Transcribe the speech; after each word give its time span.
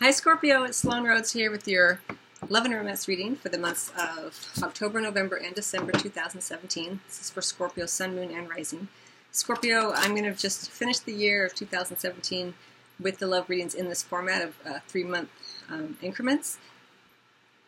Hi, 0.00 0.10
Scorpio. 0.10 0.64
It's 0.64 0.78
Sloan 0.78 1.04
Rhodes 1.04 1.32
here 1.32 1.50
with 1.50 1.68
your 1.68 2.00
Love 2.48 2.64
and 2.64 2.74
Romance 2.74 3.06
reading 3.06 3.36
for 3.36 3.50
the 3.50 3.58
months 3.58 3.92
of 3.96 4.50
October, 4.60 5.00
November, 5.00 5.36
and 5.36 5.54
December 5.54 5.92
2017. 5.92 7.00
This 7.06 7.20
is 7.20 7.30
for 7.30 7.40
Scorpio, 7.40 7.86
Sun, 7.86 8.16
Moon, 8.16 8.32
and 8.32 8.48
Rising. 8.48 8.88
Scorpio, 9.30 9.92
I'm 9.94 10.16
going 10.16 10.24
to 10.24 10.32
just 10.32 10.70
finish 10.72 10.98
the 10.98 11.12
year 11.12 11.46
of 11.46 11.54
2017 11.54 12.54
with 12.98 13.18
the 13.18 13.28
love 13.28 13.48
readings 13.48 13.74
in 13.74 13.88
this 13.88 14.02
format 14.02 14.42
of 14.42 14.56
uh, 14.66 14.78
three 14.88 15.04
month 15.04 15.28
um, 15.70 15.96
increments. 16.02 16.58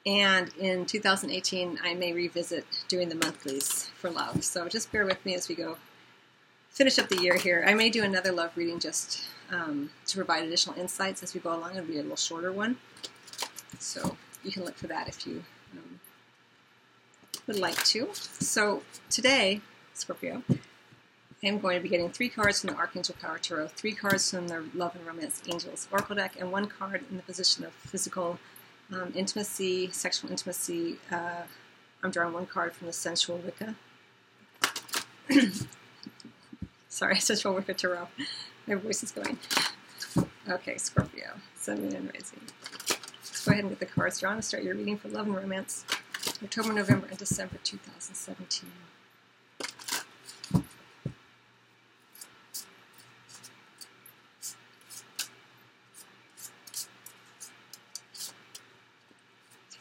And 0.05 0.51
in 0.59 0.87
2018, 0.87 1.79
I 1.85 1.95
may 1.95 2.13
revisit 2.13 2.67
doing 2.89 3.11
the 3.11 3.17
monthlies 3.17 3.91
for 3.97 4.11
love. 4.11 4.43
So 4.43 4.67
just 4.69 4.91
bear 4.91 5.05
with 5.05 5.25
me 5.25 5.35
as 5.35 5.49
we 5.49 5.55
go 5.55 5.77
finish 6.71 6.99
up 6.99 7.09
the 7.09 7.23
year 7.23 7.37
here. 7.37 7.65
I 7.65 7.75
may 7.75 7.91
do 7.91 8.03
another 8.03 8.33
love 8.33 8.51
reading 8.57 8.81
just 8.81 9.29
um, 9.51 9.91
to 10.07 10.17
provide 10.17 10.45
additional 10.45 10.79
insights 10.79 11.23
as 11.23 11.35
we 11.35 11.41
go 11.41 11.55
along. 11.55 11.73
It'll 11.73 11.85
be 11.85 11.99
a 11.99 12.03
little 12.03 12.17
shorter 12.17 12.53
one. 12.53 12.77
So 13.79 14.17
you 14.43 14.53
can 14.53 14.65
look 14.65 14.77
for 14.77 14.87
that 14.87 15.09
if 15.09 15.27
you 15.27 15.45
um, 15.73 16.01
would 17.47 17.59
like 17.59 17.83
to. 17.85 18.09
So 18.13 18.83
today, 19.11 19.61
Scorpio, 19.95 20.43
I 20.51 21.47
am 21.47 21.59
going 21.59 21.77
to 21.77 21.83
be 21.83 21.89
getting 21.89 22.11
three 22.11 22.29
cards 22.29 22.61
from 22.61 22.71
the 22.71 22.77
Archangel 22.77 23.15
Power 23.21 23.39
Tarot, 23.39 23.69
three 23.69 23.93
cards 23.93 24.31
from 24.31 24.49
the 24.49 24.65
Love 24.75 24.97
and 24.97 25.07
Romance 25.07 25.43
Angels 25.47 25.89
Oracle 25.93 26.17
deck, 26.17 26.37
and 26.39 26.51
one 26.51 26.67
card 26.67 27.05
in 27.11 27.17
the 27.17 27.23
position 27.23 27.65
of 27.65 27.73
physical 27.73 28.39
um, 28.93 29.13
intimacy, 29.15 29.91
sexual 29.91 30.31
intimacy. 30.31 30.97
Uh, 31.11 31.43
I'm 32.03 32.11
drawing 32.11 32.35
one 32.35 32.47
card 32.47 32.75
from 32.75 32.87
the 32.87 32.93
Sensual 32.93 33.39
Wicca. 33.39 33.75
Sorry, 36.89 37.17
Sensual 37.21 37.55
Wicca 37.55 37.75
Tarot. 37.75 38.09
My 38.67 38.77
voice 38.77 39.03
is 39.03 39.13
going. 39.13 39.39
Okay, 40.49 40.79
Scorpio, 40.79 41.33
Sun, 41.55 41.79
and 41.79 42.11
Rising. 42.15 42.41
Let's 42.89 43.45
go 43.45 43.53
ahead 43.53 43.65
and 43.65 43.71
get 43.71 43.81
the 43.81 43.87
cards 43.87 44.21
drawn 44.21 44.35
and 44.35 44.45
start 44.45 44.63
your 44.63 44.75
reading 44.75 44.97
for 44.97 45.09
love 45.09 45.27
and 45.27 45.37
romance. 45.37 45.85
October, 46.43 46.73
November, 46.73 47.07
and 47.09 47.19
December 47.19 47.57
2017. 47.63 48.71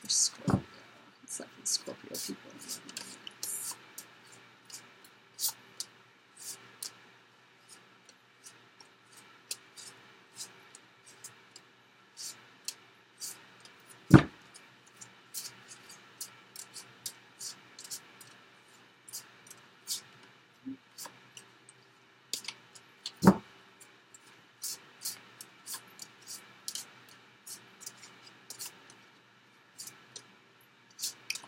For 0.02 0.10
Scorpio. 0.10 0.62
What's 1.22 1.40
up 1.40 1.48
for 1.48 1.62
the 1.62 1.68
Scorpio 1.68 2.18
people? 2.28 2.50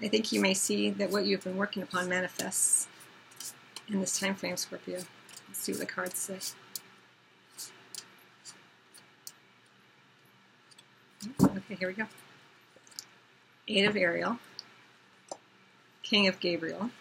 I 0.01 0.09
think 0.09 0.31
you 0.31 0.41
may 0.41 0.53
see 0.53 0.89
that 0.89 1.09
what 1.09 1.25
you've 1.25 1.43
been 1.43 1.57
working 1.57 1.81
upon 1.81 2.09
manifests 2.09 2.88
in 3.88 4.01
this 4.01 4.19
time 4.19 4.35
frame, 4.35 4.57
Scorpio. 4.57 4.99
Let's 5.47 5.59
see 5.59 5.71
what 5.71 5.79
the 5.79 5.85
cards 5.85 6.17
say. 6.19 6.39
Okay, 11.41 11.75
here 11.75 11.88
we 11.88 11.93
go. 11.93 12.05
Eight 13.67 13.85
of 13.85 13.95
Ariel, 13.95 14.38
King 16.03 16.27
of 16.27 16.39
Gabriel, 16.39 16.91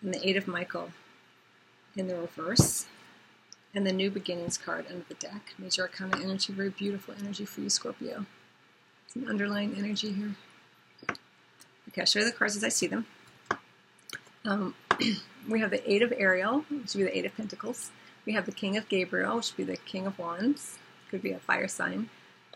and 0.00 0.14
the 0.14 0.26
Eight 0.26 0.36
of 0.36 0.46
Michael 0.46 0.92
in 1.96 2.06
the 2.06 2.16
reverse, 2.16 2.86
and 3.74 3.86
the 3.86 3.92
New 3.92 4.10
Beginnings 4.10 4.56
card 4.56 4.86
under 4.88 5.04
the 5.08 5.14
deck. 5.14 5.54
Major 5.58 5.82
Arcana 5.82 6.22
energy, 6.22 6.52
very 6.52 6.70
beautiful 6.70 7.14
energy 7.18 7.44
for 7.44 7.60
you, 7.60 7.68
Scorpio. 7.68 8.24
Some 9.08 9.26
underlying 9.26 9.74
energy 9.76 10.12
here. 10.12 10.36
Okay, 11.98 12.02
I'll 12.02 12.06
show 12.06 12.20
you 12.20 12.26
the 12.26 12.30
cards 12.30 12.54
as 12.54 12.62
I 12.62 12.68
see 12.68 12.86
them. 12.86 13.06
Um, 14.44 14.76
we 15.48 15.58
have 15.58 15.72
the 15.72 15.92
Eight 15.92 16.00
of 16.00 16.12
Ariel, 16.16 16.64
which 16.70 16.94
would 16.94 17.00
be 17.00 17.02
the 17.02 17.18
Eight 17.18 17.26
of 17.26 17.36
Pentacles. 17.36 17.90
We 18.24 18.34
have 18.34 18.46
the 18.46 18.52
King 18.52 18.76
of 18.76 18.88
Gabriel, 18.88 19.34
which 19.34 19.50
would 19.50 19.66
be 19.66 19.72
the 19.72 19.78
King 19.78 20.06
of 20.06 20.16
Wands. 20.16 20.78
Could 21.10 21.22
be 21.22 21.32
a 21.32 21.40
fire 21.40 21.66
sign, 21.66 22.08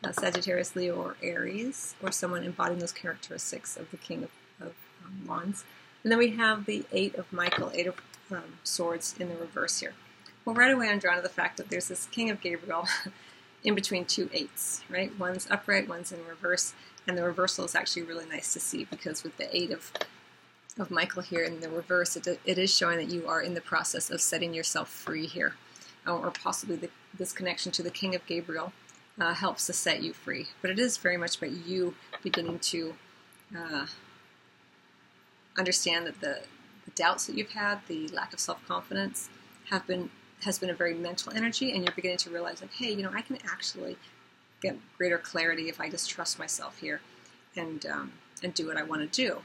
uh, 0.04 0.12
Sagittarius, 0.12 0.76
Leo, 0.76 0.94
or 0.94 1.16
Aries, 1.24 1.96
or 2.00 2.12
someone 2.12 2.44
embodying 2.44 2.78
those 2.78 2.92
characteristics 2.92 3.76
of 3.76 3.90
the 3.90 3.96
King 3.96 4.22
of, 4.22 4.30
of 4.60 4.74
um, 5.04 5.26
Wands. 5.26 5.64
And 6.04 6.12
then 6.12 6.20
we 6.20 6.36
have 6.36 6.66
the 6.66 6.84
Eight 6.92 7.16
of 7.16 7.32
Michael, 7.32 7.72
Eight 7.74 7.88
of 7.88 7.96
um, 8.30 8.58
Swords 8.62 9.16
in 9.18 9.28
the 9.28 9.34
reverse 9.34 9.80
here. 9.80 9.94
Well, 10.44 10.54
right 10.54 10.70
away 10.70 10.88
I'm 10.88 11.00
drawn 11.00 11.16
to 11.16 11.22
the 11.22 11.28
fact 11.28 11.56
that 11.56 11.68
there's 11.68 11.88
this 11.88 12.06
King 12.06 12.30
of 12.30 12.40
Gabriel 12.40 12.86
in 13.64 13.74
between 13.74 14.04
two 14.04 14.30
eights, 14.32 14.82
right? 14.88 15.10
One's 15.18 15.48
upright, 15.50 15.88
one's 15.88 16.12
in 16.12 16.24
reverse, 16.26 16.74
and 17.06 17.18
the 17.18 17.24
reversal 17.24 17.64
is 17.64 17.74
actually 17.74 18.02
really 18.02 18.26
nice 18.26 18.52
to 18.52 18.60
see 18.60 18.84
because 18.84 19.22
with 19.22 19.36
the 19.36 19.54
eight 19.56 19.70
of 19.70 19.92
of 20.78 20.90
Michael 20.90 21.22
here 21.22 21.44
in 21.44 21.60
the 21.60 21.68
reverse, 21.68 22.16
it, 22.16 22.26
it 22.44 22.58
is 22.58 22.74
showing 22.74 22.96
that 22.96 23.08
you 23.08 23.26
are 23.26 23.42
in 23.42 23.54
the 23.54 23.60
process 23.60 24.10
of 24.10 24.20
setting 24.20 24.54
yourself 24.54 24.88
free 24.88 25.26
here, 25.26 25.54
or 26.06 26.30
possibly 26.30 26.76
the, 26.76 26.90
this 27.16 27.32
connection 27.32 27.70
to 27.72 27.82
the 27.82 27.90
King 27.90 28.14
of 28.14 28.24
Gabriel 28.26 28.72
uh, 29.20 29.34
helps 29.34 29.66
to 29.66 29.72
set 29.72 30.02
you 30.02 30.12
free. 30.12 30.46
But 30.60 30.70
it 30.70 30.78
is 30.78 30.96
very 30.96 31.16
much 31.16 31.36
about 31.36 31.50
you 31.50 31.94
beginning 32.22 32.58
to 32.60 32.94
uh, 33.56 33.86
understand 35.58 36.06
that 36.06 36.20
the, 36.20 36.40
the 36.84 36.90
doubts 36.92 37.26
that 37.26 37.36
you've 37.36 37.52
had, 37.52 37.80
the 37.86 38.08
lack 38.08 38.32
of 38.32 38.40
self 38.40 38.66
confidence, 38.66 39.28
have 39.70 39.86
been 39.86 40.10
has 40.42 40.58
been 40.58 40.70
a 40.70 40.74
very 40.74 40.94
mental 40.94 41.32
energy, 41.32 41.72
and 41.72 41.84
you're 41.84 41.94
beginning 41.94 42.16
to 42.18 42.30
realize 42.30 42.60
that 42.60 42.70
hey, 42.78 42.92
you 42.92 43.02
know, 43.02 43.12
I 43.14 43.22
can 43.22 43.38
actually 43.44 43.96
get 44.62 44.76
greater 44.96 45.18
clarity 45.18 45.68
if 45.68 45.80
I 45.80 45.90
just 45.90 46.08
trust 46.08 46.38
myself 46.38 46.78
here 46.78 47.00
and 47.56 47.84
um, 47.86 48.12
and 48.42 48.54
do 48.54 48.66
what 48.66 48.76
I 48.76 48.82
want 48.82 49.10
to 49.10 49.26
do. 49.26 49.38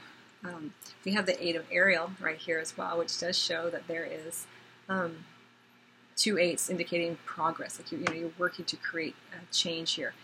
Um, 0.44 0.72
we 1.04 1.12
have 1.12 1.26
the 1.26 1.42
eight 1.44 1.56
of 1.56 1.64
Ariel 1.70 2.12
right 2.20 2.38
here 2.38 2.58
as 2.58 2.76
well, 2.76 2.98
which 2.98 3.18
does 3.18 3.36
show 3.36 3.70
that 3.70 3.88
there 3.88 4.04
is 4.04 4.46
um, 4.88 5.24
two 6.16 6.38
eights 6.38 6.70
indicating 6.70 7.18
progress. 7.26 7.78
Like 7.78 7.90
you, 7.92 7.98
you 7.98 8.04
know, 8.04 8.12
you're 8.12 8.32
working 8.38 8.64
to 8.66 8.76
create 8.76 9.16
change 9.52 9.94
here. 9.94 10.14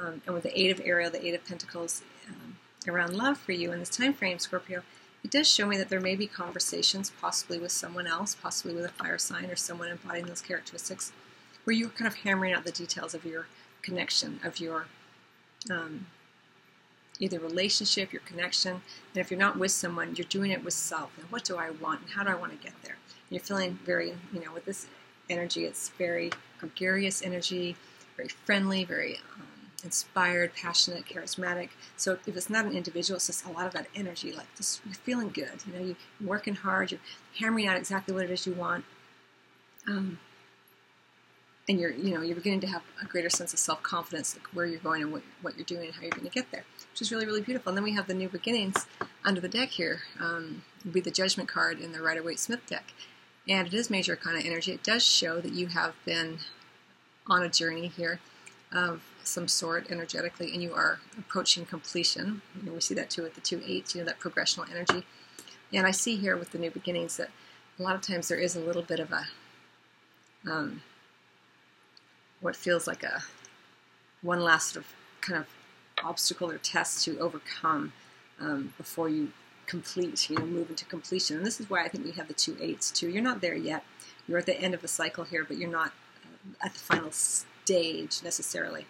Um, 0.00 0.22
and 0.26 0.34
with 0.34 0.44
the 0.44 0.60
eight 0.60 0.70
of 0.70 0.80
Ariel, 0.84 1.10
the 1.10 1.24
eight 1.24 1.34
of 1.34 1.44
Pentacles 1.44 2.02
um, 2.28 2.56
around 2.88 3.14
love 3.14 3.38
for 3.38 3.52
you 3.52 3.72
in 3.72 3.78
this 3.78 3.90
time 3.90 4.14
frame, 4.14 4.38
Scorpio, 4.38 4.82
it 5.22 5.30
does 5.30 5.48
show 5.48 5.66
me 5.66 5.76
that 5.76 5.88
there 5.88 6.00
may 6.00 6.16
be 6.16 6.26
conversations, 6.26 7.12
possibly 7.20 7.58
with 7.58 7.72
someone 7.72 8.06
else, 8.06 8.34
possibly 8.34 8.74
with 8.74 8.84
a 8.84 8.88
fire 8.88 9.18
sign 9.18 9.46
or 9.46 9.56
someone 9.56 9.88
embodying 9.88 10.26
those 10.26 10.40
characteristics, 10.40 11.12
where 11.64 11.76
you're 11.76 11.90
kind 11.90 12.08
of 12.08 12.14
hammering 12.16 12.52
out 12.52 12.64
the 12.64 12.72
details 12.72 13.14
of 13.14 13.24
your 13.24 13.46
connection, 13.82 14.40
of 14.44 14.60
your 14.60 14.86
um, 15.70 16.06
either 17.20 17.38
relationship, 17.38 18.12
your 18.12 18.22
connection. 18.22 18.72
And 18.72 19.20
if 19.20 19.30
you're 19.30 19.40
not 19.40 19.58
with 19.58 19.70
someone, 19.70 20.16
you're 20.16 20.26
doing 20.28 20.50
it 20.50 20.64
with 20.64 20.74
self. 20.74 21.10
And 21.18 21.30
what 21.30 21.44
do 21.44 21.56
I 21.56 21.70
want? 21.70 22.02
And 22.02 22.10
how 22.10 22.24
do 22.24 22.30
I 22.30 22.34
want 22.34 22.52
to 22.52 22.64
get 22.64 22.74
there? 22.82 22.96
And 23.08 23.30
you're 23.30 23.40
feeling 23.40 23.78
very, 23.84 24.14
you 24.32 24.40
know, 24.44 24.52
with 24.52 24.64
this 24.64 24.86
energy, 25.30 25.64
it's 25.64 25.90
very 25.90 26.30
gregarious 26.58 27.22
energy, 27.22 27.76
very 28.16 28.28
friendly, 28.28 28.84
very 28.84 29.16
um, 29.36 29.46
inspired, 29.84 30.54
passionate, 30.54 31.04
charismatic. 31.04 31.70
So 31.96 32.18
if 32.26 32.36
it's 32.36 32.50
not 32.50 32.64
an 32.64 32.72
individual, 32.72 33.16
it's 33.16 33.26
just 33.26 33.44
a 33.46 33.50
lot 33.50 33.66
of 33.66 33.72
that 33.72 33.86
energy. 33.94 34.32
Like 34.32 34.46
just 34.56 34.80
you're 34.84 34.94
feeling 34.94 35.30
good. 35.30 35.50
You 35.66 35.72
know, 35.72 35.84
you're 35.86 36.28
working 36.28 36.54
hard. 36.54 36.90
You're 36.90 37.00
hammering 37.38 37.66
out 37.66 37.76
exactly 37.76 38.14
what 38.14 38.24
it 38.24 38.30
is 38.30 38.46
you 38.46 38.54
want. 38.54 38.84
Um, 39.88 40.18
and 41.68 41.78
you're 41.78 41.90
you 41.90 42.14
know 42.14 42.22
you're 42.22 42.36
beginning 42.36 42.60
to 42.60 42.66
have 42.66 42.82
a 43.00 43.06
greater 43.06 43.30
sense 43.30 43.52
of 43.52 43.58
self 43.58 43.82
confidence, 43.82 44.36
like 44.36 44.46
where 44.48 44.66
you're 44.66 44.80
going 44.80 45.02
and 45.02 45.12
what, 45.12 45.22
what 45.42 45.56
you're 45.56 45.64
doing 45.64 45.86
and 45.86 45.94
how 45.94 46.02
you're 46.02 46.10
going 46.10 46.24
to 46.26 46.30
get 46.30 46.50
there, 46.50 46.64
which 46.90 47.00
is 47.00 47.12
really 47.12 47.26
really 47.26 47.40
beautiful. 47.40 47.70
And 47.70 47.76
then 47.76 47.84
we 47.84 47.94
have 47.94 48.06
the 48.06 48.14
new 48.14 48.28
beginnings 48.28 48.86
under 49.24 49.40
the 49.40 49.48
deck 49.48 49.70
here. 49.70 50.00
Um, 50.20 50.62
would 50.84 50.92
be 50.92 51.00
the 51.00 51.10
Judgment 51.12 51.48
card 51.48 51.78
in 51.78 51.92
the 51.92 52.02
Rider 52.02 52.22
Waite 52.22 52.40
Smith 52.40 52.66
deck, 52.66 52.92
and 53.48 53.66
it 53.68 53.74
is 53.74 53.90
major 53.90 54.16
kind 54.16 54.36
of 54.36 54.44
energy. 54.44 54.72
It 54.72 54.82
does 54.82 55.04
show 55.04 55.40
that 55.40 55.52
you 55.52 55.68
have 55.68 55.94
been 56.04 56.38
on 57.26 57.42
a 57.42 57.48
journey 57.48 57.86
here 57.86 58.18
of 58.72 59.02
some 59.22 59.46
sort 59.46 59.90
energetically, 59.90 60.52
and 60.52 60.62
you 60.62 60.72
are 60.74 60.98
approaching 61.16 61.64
completion. 61.64 62.42
You 62.58 62.66
know, 62.66 62.72
we 62.72 62.80
see 62.80 62.94
that 62.94 63.10
too 63.10 63.22
with 63.22 63.34
the 63.34 63.40
two 63.40 63.62
eights. 63.64 63.94
You 63.94 64.00
know 64.00 64.06
that 64.06 64.18
progressional 64.18 64.68
energy, 64.68 65.04
and 65.72 65.86
I 65.86 65.92
see 65.92 66.16
here 66.16 66.36
with 66.36 66.50
the 66.50 66.58
new 66.58 66.70
beginnings 66.70 67.16
that 67.18 67.30
a 67.78 67.82
lot 67.82 67.94
of 67.94 68.00
times 68.00 68.28
there 68.28 68.38
is 68.38 68.56
a 68.56 68.60
little 68.60 68.82
bit 68.82 68.98
of 68.98 69.12
a 69.12 69.26
um, 70.50 70.82
what 72.42 72.54
feels 72.54 72.86
like 72.86 73.02
a 73.02 73.22
one 74.20 74.40
last 74.40 74.74
sort 74.74 74.84
of 74.84 74.92
kind 75.20 75.38
of 75.38 75.46
obstacle 76.04 76.50
or 76.50 76.58
test 76.58 77.04
to 77.04 77.18
overcome 77.18 77.92
um, 78.40 78.74
before 78.76 79.08
you 79.08 79.32
complete, 79.66 80.28
you 80.28 80.36
know, 80.36 80.44
move 80.44 80.68
into 80.68 80.84
completion. 80.84 81.36
And 81.36 81.46
this 81.46 81.60
is 81.60 81.70
why 81.70 81.84
I 81.84 81.88
think 81.88 82.04
we 82.04 82.12
have 82.12 82.28
the 82.28 82.34
two 82.34 82.56
eights 82.60 82.90
too. 82.90 83.08
You're 83.08 83.22
not 83.22 83.40
there 83.40 83.54
yet. 83.54 83.84
You're 84.28 84.38
at 84.38 84.46
the 84.46 84.60
end 84.60 84.74
of 84.74 84.82
the 84.82 84.88
cycle 84.88 85.24
here, 85.24 85.44
but 85.44 85.56
you're 85.56 85.70
not 85.70 85.92
uh, 86.24 86.66
at 86.66 86.74
the 86.74 86.80
final 86.80 87.10
stage 87.10 88.20
necessarily. 88.22 88.86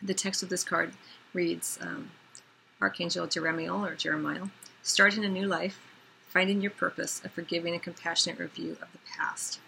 The 0.00 0.14
text 0.14 0.42
of 0.42 0.48
this 0.48 0.64
card 0.64 0.92
reads 1.34 1.78
um, 1.82 2.10
Archangel 2.80 3.26
Jeremiel 3.26 3.86
or 3.86 3.94
Jeremiah, 3.94 4.46
starting 4.82 5.24
a 5.24 5.28
new 5.28 5.46
life, 5.46 5.78
finding 6.28 6.60
your 6.60 6.70
purpose, 6.70 7.20
a 7.24 7.28
forgiving 7.28 7.74
and 7.74 7.82
compassionate 7.82 8.38
review 8.38 8.72
of 8.80 8.92
the 8.92 8.98
past. 9.16 9.60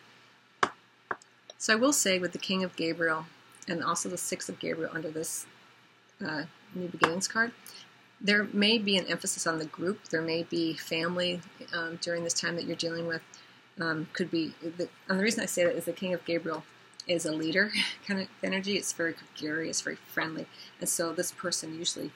So 1.63 1.73
I 1.73 1.77
will 1.77 1.93
say 1.93 2.19
with 2.19 2.33
the 2.33 2.41
King 2.41 2.65
of 2.65 2.75
Gabriel 2.75 3.27
and 3.69 3.85
also 3.85 4.09
the 4.09 4.19
Six 4.19 4.49
of 4.49 4.59
Gabriel 4.59 4.91
under 4.93 5.13
this 5.13 5.47
uh, 6.21 6.43
New 6.75 6.89
Beginnings 6.89 7.29
card, 7.29 7.53
there 8.21 8.49
may 8.53 8.79
be 8.79 8.97
an 8.97 9.07
emphasis 9.07 9.47
on 9.47 9.61
the 9.61 9.65
group. 9.67 10.09
There 10.09 10.23
may 10.23 10.43
be 10.43 10.75
family 10.75 11.41
um, 11.73 12.01
during 12.03 12.25
this 12.25 12.35
time 12.35 12.57
that 12.57 12.65
you're 12.65 12.75
dealing 12.75 13.07
with. 13.07 13.23
Um, 13.81 14.09
could 14.13 14.29
be, 14.29 14.55
the, 14.61 14.89
and 15.09 15.21
the 15.21 15.23
reason 15.23 15.41
I 15.41 15.47
say 15.47 15.63
that 15.63 15.77
is 15.77 15.85
the 15.85 15.93
King 15.93 16.13
of 16.15 16.25
Gabriel 16.25 16.65
is 17.07 17.27
a 17.27 17.33
leader 17.33 17.71
kind 18.09 18.19
of 18.19 18.27
energy. 18.43 18.73
It's 18.73 18.93
very 18.93 19.15
gregarious, 19.15 19.83
very 19.83 19.99
friendly, 20.13 20.47
and 20.81 20.89
so 20.89 21.13
this 21.13 21.31
person 21.31 21.79
usually, 21.79 22.11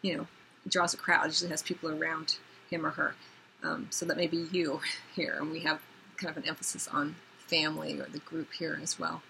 you 0.00 0.16
know, 0.16 0.26
draws 0.66 0.94
a 0.94 0.96
crowd. 0.96 1.26
Usually 1.26 1.50
has 1.50 1.62
people 1.62 1.90
around 1.90 2.38
him 2.70 2.86
or 2.86 2.90
her. 2.92 3.14
Um, 3.62 3.88
so 3.90 4.06
that 4.06 4.16
may 4.16 4.26
be 4.26 4.46
you 4.50 4.80
here, 5.14 5.36
and 5.38 5.50
we 5.50 5.60
have 5.60 5.82
kind 6.16 6.34
of 6.34 6.42
an 6.42 6.48
emphasis 6.48 6.88
on 6.88 7.16
family 7.46 7.98
or 8.00 8.06
the 8.06 8.18
group 8.18 8.52
here 8.52 8.78
as 8.82 8.98
well. 8.98 9.22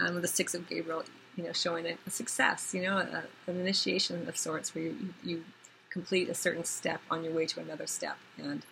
Um, 0.00 0.14
with 0.14 0.22
the 0.22 0.28
Six 0.28 0.54
of 0.54 0.68
Gabriel, 0.68 1.04
you 1.36 1.44
know, 1.44 1.52
showing 1.52 1.86
a, 1.86 1.96
a 2.06 2.10
success, 2.10 2.74
you 2.74 2.82
know, 2.82 2.98
a, 2.98 3.24
an 3.46 3.60
initiation 3.60 4.28
of 4.28 4.36
sorts 4.36 4.74
where 4.74 4.84
you, 4.84 5.14
you, 5.22 5.44
complete 5.90 6.28
a 6.28 6.34
certain 6.34 6.62
step 6.62 7.00
on 7.10 7.24
your 7.24 7.32
way 7.32 7.44
to 7.44 7.58
another 7.58 7.84
step. 7.84 8.16
And 8.38 8.64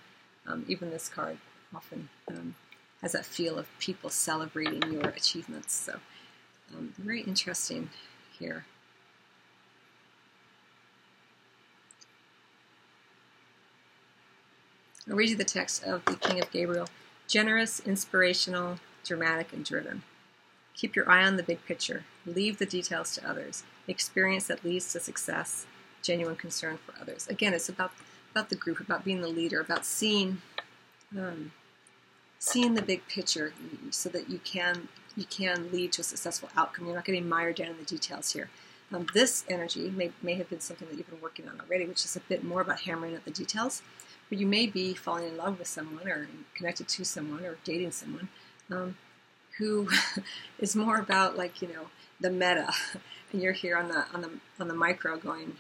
um, 0.47 0.65
even 0.69 0.91
this 0.91 1.09
card 1.09 1.39
often 1.75 2.09
um, 2.29 2.55
has 3.03 3.11
that 3.11 3.25
feel 3.25 3.59
of 3.59 3.67
people 3.81 4.09
celebrating 4.09 4.93
your 4.93 5.09
achievements. 5.09 5.75
So, 5.75 5.99
um, 6.73 6.95
very 6.97 7.23
interesting 7.23 7.91
here. 8.39 8.67
I'll 15.09 15.17
read 15.17 15.31
you 15.31 15.37
the 15.37 15.45
text 15.45 15.83
of 15.85 16.05
the 16.05 16.15
King 16.15 16.41
of 16.41 16.51
Gabriel 16.51 16.87
generous, 17.29 17.79
inspirational, 17.81 18.81
dramatic, 19.05 19.53
and 19.53 19.65
driven. 19.65 20.03
Keep 20.75 20.97
your 20.97 21.09
eye 21.09 21.25
on 21.25 21.37
the 21.37 21.43
big 21.43 21.65
picture. 21.65 22.05
Leave 22.27 22.59
the 22.59 22.67
details 22.67 23.15
to 23.15 23.29
others. 23.29 23.63
Experience 23.87 24.47
that 24.49 24.65
leads 24.65 24.93
to 24.93 25.01
success. 25.01 25.67
Genuine 26.03 26.37
concern 26.37 26.79
for 26.85 27.01
others. 27.01 27.29
Again, 27.29 27.55
it's 27.55 27.69
about 27.69 27.93
about 28.31 28.51
the 28.51 28.57
group, 28.57 28.79
about 28.79 29.05
being 29.05 29.21
the 29.21 29.29
leader, 29.29 29.61
about 29.61 29.85
seeing 29.85 30.41
um, 31.17 31.53
seeing 32.39 32.75
the 32.75 32.83
big 32.83 33.07
picture, 33.09 33.53
so 33.91 34.09
that 34.09 34.31
you 34.31 34.41
can 34.45 34.89
you 35.17 35.25
can 35.25 35.71
lead 35.73 35.93
to 35.93 36.03
a 36.03 36.05
successful 36.05 36.49
outcome. 36.57 36.87
You're 36.87 36.95
not 36.95 37.05
getting 37.05 37.29
mired 37.29 37.57
down 37.57 37.69
in 37.69 37.79
the 37.79 37.85
details 37.85 38.33
here. 38.33 38.49
Um, 38.93 39.07
this 39.13 39.45
energy 39.49 39.91
may, 39.91 40.13
may 40.23 40.35
have 40.35 40.49
been 40.49 40.61
something 40.61 40.89
that 40.89 40.97
you've 40.97 41.11
been 41.11 41.21
working 41.21 41.49
on 41.49 41.61
already, 41.61 41.85
which 41.85 42.05
is 42.05 42.17
a 42.17 42.21
bit 42.21 42.43
more 42.43 42.63
about 42.63 42.81
hammering 42.81 43.15
at 43.15 43.25
the 43.25 43.31
details. 43.31 43.83
But 44.29 44.39
you 44.39 44.47
may 44.47 44.67
be 44.67 44.95
falling 44.95 45.29
in 45.29 45.37
love 45.37 45.59
with 45.59 45.69
someone 45.69 46.07
or 46.07 46.29
connected 46.55 46.89
to 46.89 47.05
someone 47.05 47.45
or 47.45 47.57
dating 47.65 47.93
someone 47.93 48.29
um, 48.71 48.97
who 49.59 49.89
is 50.59 50.77
more 50.77 50.99
about 50.99 51.37
like 51.37 51.63
you 51.63 51.69
know 51.69 51.87
the 52.21 52.31
meta, 52.31 52.73
and 53.33 53.43
you're 53.43 53.53
here 53.53 53.77
on 53.77 53.89
the 53.89 54.05
on 54.13 54.23
the 54.23 54.31
on 54.61 54.69
the 54.69 54.75
micro 54.75 55.17
going, 55.17 55.57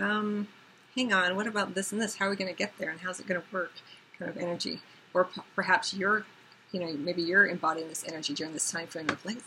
um, 0.00 0.48
hang 0.94 1.12
on, 1.12 1.36
what 1.36 1.46
about 1.46 1.74
this 1.74 1.92
and 1.92 2.00
this? 2.00 2.16
How 2.16 2.26
are 2.26 2.30
we 2.30 2.36
going 2.36 2.50
to 2.50 2.56
get 2.56 2.76
there, 2.78 2.90
and 2.90 3.00
how's 3.00 3.20
it 3.20 3.26
going 3.26 3.40
to 3.40 3.46
work? 3.52 3.72
Kind 4.18 4.30
of 4.30 4.36
energy, 4.36 4.80
or 5.14 5.24
p- 5.24 5.40
perhaps 5.54 5.94
you're, 5.94 6.26
you 6.72 6.80
know, 6.80 6.92
maybe 6.92 7.22
you're 7.22 7.46
embodying 7.46 7.88
this 7.88 8.04
energy 8.06 8.34
during 8.34 8.52
this 8.52 8.70
time 8.70 8.86
frame 8.86 9.08
of 9.08 9.24
like, 9.24 9.38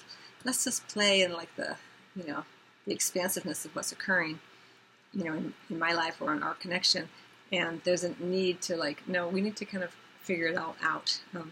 let's 0.44 0.64
just 0.64 0.88
play 0.88 1.22
in 1.22 1.32
like 1.32 1.56
the, 1.56 1.76
you 2.16 2.26
know, 2.26 2.44
the 2.86 2.94
expansiveness 2.94 3.66
of 3.66 3.76
what's 3.76 3.92
occurring, 3.92 4.40
you 5.14 5.24
know, 5.24 5.34
in, 5.34 5.54
in 5.70 5.78
my 5.78 5.94
life 5.94 6.18
or 6.20 6.34
in 6.34 6.42
our 6.42 6.56
connection, 6.56 7.08
and 7.54 7.82
there's 7.84 8.04
a 8.04 8.16
need 8.20 8.62
to 8.62 8.76
like, 8.76 9.08
no, 9.08 9.28
we 9.28 9.40
need 9.40 9.56
to 9.58 9.66
kind 9.66 9.84
of 9.84 9.96
figure 10.20 10.48
it 10.48 10.58
all 10.58 10.76
out. 10.82 11.22
Um, 11.36 11.52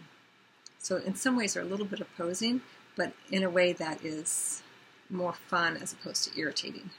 so 0.78 0.96
in 0.96 1.14
some 1.14 1.36
ways, 1.36 1.54
they're 1.54 1.62
a 1.62 1.66
little 1.66 1.86
bit 1.86 2.00
opposing, 2.00 2.60
but 2.96 3.12
in 3.30 3.44
a 3.44 3.48
way 3.48 3.72
that 3.72 4.04
is 4.04 4.62
more 5.08 5.32
fun 5.32 5.76
as 5.76 5.92
opposed 5.92 6.24
to 6.24 6.38
irritating. 6.38 6.90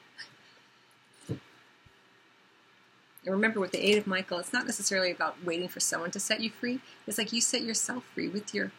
And 3.25 3.33
remember, 3.33 3.59
with 3.59 3.71
the 3.71 3.85
eight 3.85 3.97
of 3.97 4.07
Michael, 4.07 4.39
it's 4.39 4.53
not 4.53 4.65
necessarily 4.65 5.11
about 5.11 5.43
waiting 5.43 5.67
for 5.67 5.79
someone 5.81 6.11
to 6.11 6.19
set 6.19 6.39
you 6.39 6.49
free. 6.49 6.79
It's 7.05 7.17
like 7.17 7.33
you 7.33 7.41
set 7.41 7.61
yourself 7.61 8.05
free 8.13 8.29
with 8.29 8.53
your 8.53 8.71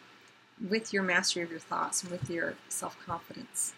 with 0.69 0.93
your 0.93 1.03
mastery 1.03 1.43
of 1.43 1.51
your 1.51 1.59
thoughts 1.59 2.01
and 2.01 2.11
with 2.11 2.29
your 2.29 2.55
self 2.69 2.97
confidence. 3.05 3.73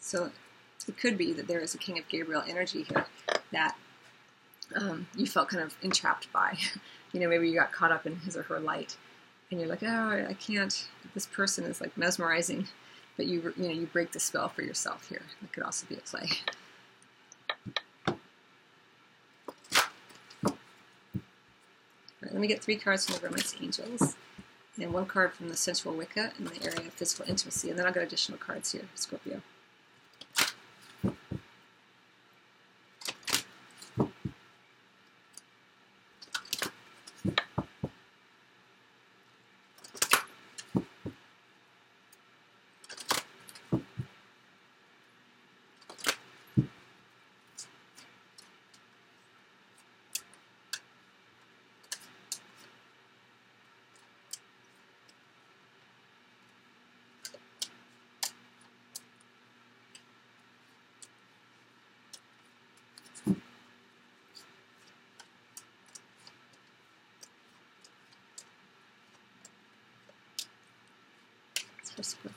So 0.00 0.30
it 0.88 0.98
could 0.98 1.18
be 1.18 1.32
that 1.32 1.48
there 1.48 1.60
is 1.60 1.74
a 1.74 1.78
King 1.78 1.98
of 1.98 2.08
Gabriel 2.08 2.42
energy 2.46 2.82
here 2.82 3.06
that 3.52 3.76
um, 4.74 5.06
you 5.16 5.26
felt 5.26 5.48
kind 5.48 5.62
of 5.62 5.76
entrapped 5.82 6.32
by. 6.32 6.58
you 7.12 7.20
know, 7.20 7.28
maybe 7.28 7.48
you 7.48 7.54
got 7.54 7.72
caught 7.72 7.92
up 7.92 8.06
in 8.06 8.16
his 8.16 8.36
or 8.36 8.42
her 8.44 8.60
light, 8.60 8.96
and 9.50 9.60
you're 9.60 9.68
like, 9.68 9.82
oh, 9.82 10.26
I 10.28 10.34
can't. 10.34 10.88
This 11.14 11.26
person 11.26 11.64
is 11.64 11.80
like 11.80 11.96
mesmerizing, 11.96 12.66
but 13.16 13.26
you 13.26 13.54
you 13.56 13.68
know 13.68 13.74
you 13.74 13.86
break 13.86 14.12
the 14.12 14.20
spell 14.20 14.48
for 14.48 14.62
yourself 14.62 15.08
here. 15.08 15.22
That 15.40 15.52
could 15.52 15.62
also 15.62 15.86
be 15.86 15.96
a 15.96 16.00
play. 16.00 16.28
Let 22.22 22.40
me 22.40 22.48
get 22.48 22.62
three 22.62 22.76
cards 22.76 23.06
from 23.06 23.14
the 23.14 23.26
Romance 23.26 23.54
Angels, 23.62 24.16
and 24.80 24.92
one 24.92 25.06
card 25.06 25.32
from 25.32 25.48
the 25.48 25.56
Sensual 25.56 25.94
Wicca 25.94 26.32
in 26.38 26.46
the 26.46 26.62
area 26.62 26.88
of 26.88 26.92
physical 26.92 27.24
intimacy, 27.28 27.70
and 27.70 27.78
then 27.78 27.86
I'll 27.86 27.92
get 27.92 28.02
additional 28.02 28.38
cards 28.38 28.72
here, 28.72 28.82
Scorpio. 28.94 29.40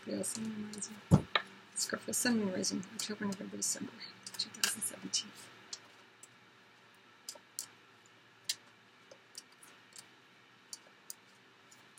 Sun, 0.10 0.44
Moon, 0.44 0.70
Rising. 0.74 0.96
Sun, 2.12 2.40
Moon, 2.40 2.52
Rising, 2.54 2.84
October, 2.96 3.26
November, 3.26 3.58
December 3.58 3.92
2017. 4.38 5.30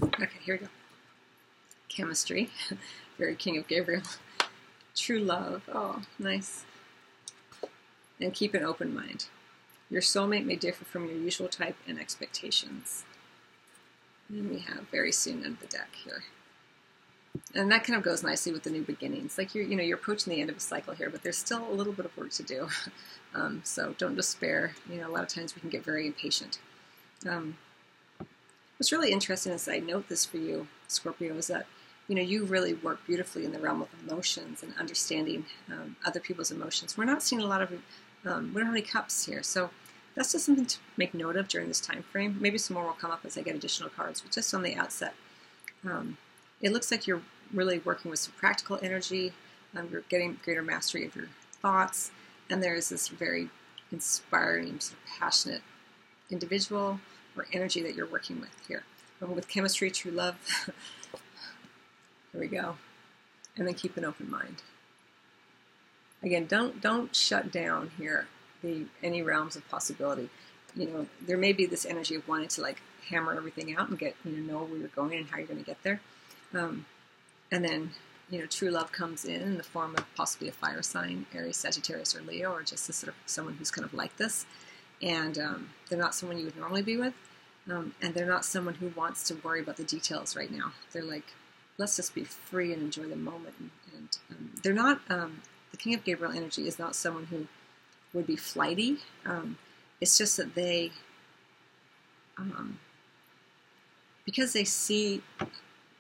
Okay, 0.03 0.29
here 0.45 0.55
we 0.57 0.59
go. 0.59 0.67
Chemistry, 1.89 2.51
very 3.19 3.37
King 3.37 3.59
of 3.59 3.69
Gabriel. 3.69 4.03
True 4.97 5.21
love, 5.21 5.63
oh, 5.73 6.03
nice. 6.19 6.65
And 8.21 8.35
keep 8.35 8.55
an 8.55 8.65
open 8.65 8.93
mind. 8.93 9.27
Your 9.89 10.03
soulmate 10.03 10.45
may 10.45 10.57
differ 10.57 10.85
from 10.85 11.07
your 11.07 11.17
usual 11.17 11.49
type 11.49 11.77
and 11.87 11.99
expectations. 11.99 13.05
And 14.29 14.51
we 14.51 14.59
have 14.59 14.89
very 14.91 15.13
soon 15.13 15.45
under 15.45 15.61
the 15.61 15.67
deck 15.69 15.91
here 16.05 16.25
and 17.55 17.71
that 17.71 17.85
kind 17.85 17.97
of 17.97 18.03
goes 18.03 18.23
nicely 18.23 18.53
with 18.53 18.63
the 18.63 18.71
new 18.71 18.83
beginnings. 18.83 19.39
Like 19.39 19.55
you're, 19.55 19.65
you 19.65 19.77
know, 19.77 19.83
you're 19.83 19.99
approaching 19.99 20.33
the 20.33 20.41
end 20.41 20.51
of 20.51 20.57
a 20.57 20.61
cycle 20.61 20.95
here, 20.95 21.11
but 21.11 21.23
there's 21.23 21.39
still 21.39 21.67
a 21.69 21.73
little 21.73 21.93
bit 21.93 22.07
of 22.07 22.17
work 22.17 22.31
to 22.33 22.43
do. 22.43 22.69
Um, 23.33 23.61
so 23.63 23.95
don't 23.97 24.17
despair. 24.17 24.75
You 24.91 24.97
know, 24.97 25.09
a 25.09 25.13
lot 25.13 25.23
of 25.23 25.29
times 25.29 25.55
we 25.55 25.61
can 25.61 25.71
get 25.71 25.85
very 25.85 26.05
impatient. 26.05 26.59
Um, 27.29 27.59
what's 28.77 28.91
really 28.91 29.13
interesting 29.13 29.53
as 29.53 29.69
I 29.69 29.79
note 29.79 30.09
this 30.09 30.25
for 30.25 30.39
you, 30.39 30.67
Scorpio, 30.89 31.37
is 31.37 31.47
that 31.47 31.67
you 32.09 32.17
know 32.17 32.23
you 32.23 32.45
really 32.45 32.75
work 32.75 33.07
beautifully 33.07 33.45
in 33.45 33.53
the 33.53 33.61
realm 33.61 33.83
of 33.83 33.89
emotions 34.05 34.65
and 34.65 34.75
understanding 34.81 35.45
um, 35.71 35.95
other 36.05 36.19
people's 36.19 36.51
emotions. 36.51 36.99
We're 36.99 37.05
not 37.05 37.23
seeing 37.23 37.41
a 37.41 37.47
lot 37.47 37.63
of 37.63 37.73
um, 38.25 38.53
we 38.53 38.61
don't 38.61 38.67
have 38.67 38.75
any 38.75 38.83
cups 38.83 39.27
here, 39.27 39.45
so 39.45 39.71
that's 40.17 40.33
just 40.33 40.47
something 40.47 40.67
to 40.67 40.79
make 40.97 41.15
note 41.15 41.37
of 41.37 41.47
during 41.47 41.69
this 41.69 41.81
time 41.81 42.03
frame. 42.03 42.37
Maybe 42.41 42.59
some 42.59 42.75
more 42.75 42.85
will 42.85 42.95
come 42.95 43.13
up 43.13 43.21
as 43.25 43.39
I 43.39 43.43
get 43.43 43.55
additional 43.55 43.91
cards, 43.91 44.21
but 44.21 44.33
just 44.33 44.53
on 44.53 44.63
the 44.63 44.75
outset. 44.75 45.15
Um, 45.85 46.19
it 46.61 46.73
looks 46.73 46.91
like 46.91 47.07
you're 47.07 47.23
really 47.53 47.79
working 47.79 48.11
with 48.11 48.21
some 48.21 48.35
practical 48.37 48.79
energy. 48.83 49.33
Um, 49.77 49.89
you're 49.91 50.03
getting 50.09 50.39
greater 50.45 50.63
mastery 50.63 51.05
of 51.07 51.15
your 51.15 51.29
thoughts, 51.53 52.11
and 52.49 52.63
there 52.63 52.75
is 52.75 52.89
this 52.89 53.09
very 53.09 53.51
inspiring, 53.93 54.81
sort 54.81 54.99
of 54.99 55.07
passionate 55.19 55.63
individual 56.31 57.01
or 57.37 57.47
energy 57.53 57.83
that 57.83 57.95
you're 57.95 58.07
working 58.07 58.41
with 58.41 58.51
here. 58.67 58.85
And 59.21 59.35
with 59.35 59.49
chemistry, 59.49 59.91
true 59.91 60.11
love. 60.13 60.37
here 62.33 62.41
we 62.41 62.47
go. 62.47 62.77
and 63.57 63.67
then 63.67 63.75
keep 63.75 63.97
an 63.97 64.05
open 64.05 64.31
mind. 64.31 64.63
Again, 66.23 66.47
don't 66.47 66.81
don't 66.81 67.15
shut 67.15 67.51
down 67.51 67.91
here 67.99 68.27
the 68.63 68.87
any 69.03 69.23
realms 69.23 69.57
of 69.57 69.69
possibility. 69.69 70.29
You 70.77 70.87
know, 70.87 71.07
there 71.21 71.37
may 71.37 71.53
be 71.53 71.67
this 71.67 71.85
energy 71.85 72.15
of 72.15 72.29
wanting 72.29 72.49
to 72.49 72.63
like 72.63 72.81
hammer 73.09 73.35
everything 73.35 73.75
out 73.77 73.89
and 73.89 73.99
get 73.99 74.15
you 74.25 74.33
know 74.33 74.53
know 74.53 74.65
where 74.65 74.79
you're 74.79 74.89
going 74.89 75.19
and 75.19 75.29
how 75.29 75.39
you're 75.39 75.47
going 75.47 75.61
to 75.61 75.65
get 75.65 75.83
there, 75.83 76.01
um, 76.55 76.87
and 77.51 77.65
then 77.65 77.91
you 78.31 78.39
know 78.39 78.47
true 78.47 78.71
love 78.71 78.93
comes 78.93 79.25
in 79.25 79.41
in 79.41 79.57
the 79.57 79.63
form 79.63 79.95
of 79.97 80.05
possibly 80.15 80.49
a 80.49 80.53
fire 80.53 80.83
sign, 80.83 81.27
Aries, 81.35 81.57
Sagittarius, 81.57 82.15
or 82.17 82.23
Leo, 82.23 82.53
or 82.53 82.63
just 82.63 82.89
a 82.89 82.93
sort 82.93 83.09
of 83.09 83.15
someone 83.27 83.55
who's 83.55 83.71
kind 83.71 83.85
of 83.85 83.95
like 83.95 84.17
this, 84.17 84.47
and 85.03 85.39
um, 85.39 85.71
they're 85.89 85.99
not 85.99 86.15
someone 86.15 86.39
you 86.39 86.45
would 86.45 86.57
normally 86.57 86.83
be 86.83 86.97
with, 86.97 87.15
um, 87.71 87.95
and 88.03 88.15
they're 88.15 88.27
not 88.27 88.45
someone 88.45 88.75
who 88.75 88.89
wants 88.97 89.27
to 89.29 89.35
worry 89.37 89.61
about 89.61 89.77
the 89.77 89.85
details 89.85 90.37
right 90.37 90.51
now. 90.51 90.73
They're 90.93 91.03
like, 91.03 91.35
let's 91.79 91.97
just 91.97 92.15
be 92.15 92.25
free 92.25 92.73
and 92.73 92.83
enjoy 92.83 93.05
the 93.05 93.17
moment, 93.17 93.55
and, 93.59 93.71
and 93.93 94.19
um, 94.31 94.51
they're 94.63 94.73
not. 94.73 95.01
Um, 95.09 95.43
the 95.71 95.77
King 95.77 95.95
of 95.95 96.05
Gabriel 96.05 96.33
energy 96.33 96.67
is 96.67 96.79
not 96.79 96.97
someone 96.97 97.27
who 97.27 97.47
would 98.13 98.27
be 98.27 98.37
flighty. 98.37 98.99
Um, 99.25 99.57
it's 100.01 100.19
just 100.19 100.37
that 100.37 100.55
they, 100.55 100.93
um, 102.37 102.79
because 104.25 104.53
they 104.53 104.65
see, 104.65 105.23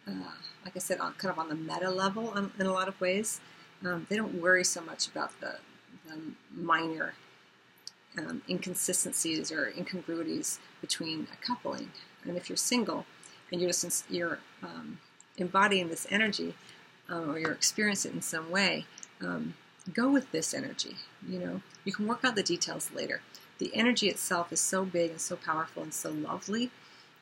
uh, 0.06 0.32
like 0.64 0.76
I 0.76 0.78
said, 0.78 1.00
on, 1.00 1.14
kind 1.14 1.32
of 1.32 1.38
on 1.38 1.48
the 1.48 1.54
meta 1.54 1.90
level 1.90 2.36
in, 2.36 2.50
in 2.58 2.66
a 2.66 2.72
lot 2.72 2.88
of 2.88 3.00
ways, 3.00 3.40
um, 3.84 4.06
they 4.08 4.16
don't 4.16 4.40
worry 4.40 4.64
so 4.64 4.80
much 4.80 5.08
about 5.08 5.38
the, 5.40 5.56
the 6.06 6.18
minor 6.54 7.14
um, 8.18 8.42
inconsistencies 8.48 9.52
or 9.52 9.72
incongruities 9.76 10.58
between 10.80 11.28
a 11.32 11.46
coupling. 11.46 11.90
And 12.24 12.36
if 12.36 12.48
you're 12.48 12.56
single 12.56 13.06
and 13.50 13.60
you're 13.60 13.70
just 13.70 14.10
you're 14.10 14.38
um, 14.62 14.98
embodying 15.36 15.88
this 15.88 16.06
energy 16.10 16.54
uh, 17.10 17.20
or 17.20 17.38
you're 17.38 17.52
experiencing 17.52 18.12
it 18.12 18.14
in 18.16 18.22
some 18.22 18.50
way, 18.50 18.86
um, 19.20 19.54
go 19.94 20.10
with 20.10 20.30
this 20.32 20.52
energy. 20.52 20.96
You 21.26 21.38
know, 21.38 21.62
you 21.84 21.92
can 21.92 22.06
work 22.06 22.24
out 22.24 22.36
the 22.36 22.42
details 22.42 22.90
later. 22.92 23.22
The 23.58 23.70
energy 23.74 24.08
itself 24.08 24.52
is 24.52 24.60
so 24.60 24.84
big 24.84 25.10
and 25.10 25.20
so 25.20 25.36
powerful 25.36 25.82
and 25.82 25.94
so 25.94 26.10
lovely 26.10 26.70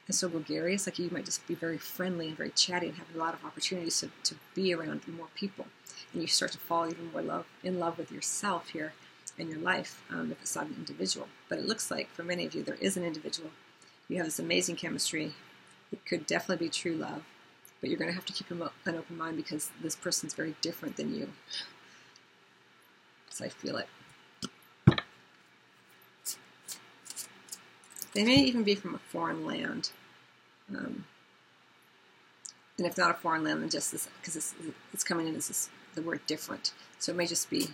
and 0.08 0.14
so 0.14 0.28
gregarious. 0.28 0.86
Like 0.86 0.98
you 0.98 1.10
might 1.10 1.26
just 1.26 1.46
be 1.46 1.54
very 1.54 1.78
friendly 1.78 2.28
and 2.28 2.36
very 2.36 2.50
chatty 2.50 2.88
and 2.88 2.96
have 2.96 3.14
a 3.14 3.18
lot 3.18 3.34
of 3.34 3.44
opportunities 3.44 4.00
to, 4.00 4.10
to 4.24 4.34
be 4.54 4.74
around 4.74 5.06
more 5.06 5.28
people. 5.34 5.66
And 6.12 6.22
you 6.22 6.28
start 6.28 6.52
to 6.52 6.58
fall 6.58 6.88
even 6.88 7.12
more 7.12 7.22
love 7.22 7.46
in 7.62 7.78
love 7.78 7.98
with 7.98 8.10
yourself 8.10 8.70
here 8.70 8.94
in 9.36 9.48
your 9.48 9.60
life 9.60 10.02
um, 10.10 10.32
if 10.32 10.40
it's 10.40 10.56
not 10.56 10.66
an 10.66 10.74
individual. 10.78 11.28
But 11.48 11.58
it 11.58 11.66
looks 11.66 11.90
like 11.90 12.10
for 12.10 12.24
many 12.24 12.44
of 12.46 12.54
you 12.54 12.62
there 12.62 12.78
is 12.80 12.96
an 12.96 13.04
individual. 13.04 13.50
You 14.08 14.16
have 14.16 14.26
this 14.26 14.38
amazing 14.38 14.76
chemistry. 14.76 15.34
It 15.92 16.04
could 16.04 16.26
definitely 16.26 16.66
be 16.66 16.70
true 16.70 16.96
love, 16.96 17.22
but 17.80 17.88
you're 17.88 17.98
going 17.98 18.10
to 18.10 18.14
have 18.14 18.26
to 18.26 18.32
keep 18.32 18.50
an 18.50 18.62
open 18.86 19.16
mind 19.16 19.36
because 19.36 19.70
this 19.82 19.96
person's 19.96 20.34
very 20.34 20.54
different 20.60 20.96
than 20.96 21.14
you. 21.14 21.30
So 23.30 23.44
I 23.44 23.48
feel 23.48 23.76
it. 23.76 23.88
They 28.18 28.24
may 28.24 28.40
even 28.40 28.64
be 28.64 28.74
from 28.74 28.96
a 28.96 28.98
foreign 28.98 29.46
land. 29.46 29.92
Um, 30.76 31.04
and 32.76 32.84
if 32.84 32.98
not 32.98 33.12
a 33.12 33.14
foreign 33.14 33.44
land, 33.44 33.62
then 33.62 33.70
just 33.70 33.92
this, 33.92 34.08
because 34.20 34.34
it's, 34.34 34.56
it's, 34.92 35.04
coming 35.04 35.28
in 35.28 35.36
as 35.36 35.46
this, 35.46 35.70
the 35.94 36.02
word 36.02 36.26
different. 36.26 36.72
So 36.98 37.12
it 37.12 37.14
may 37.14 37.28
just 37.28 37.48
be 37.48 37.68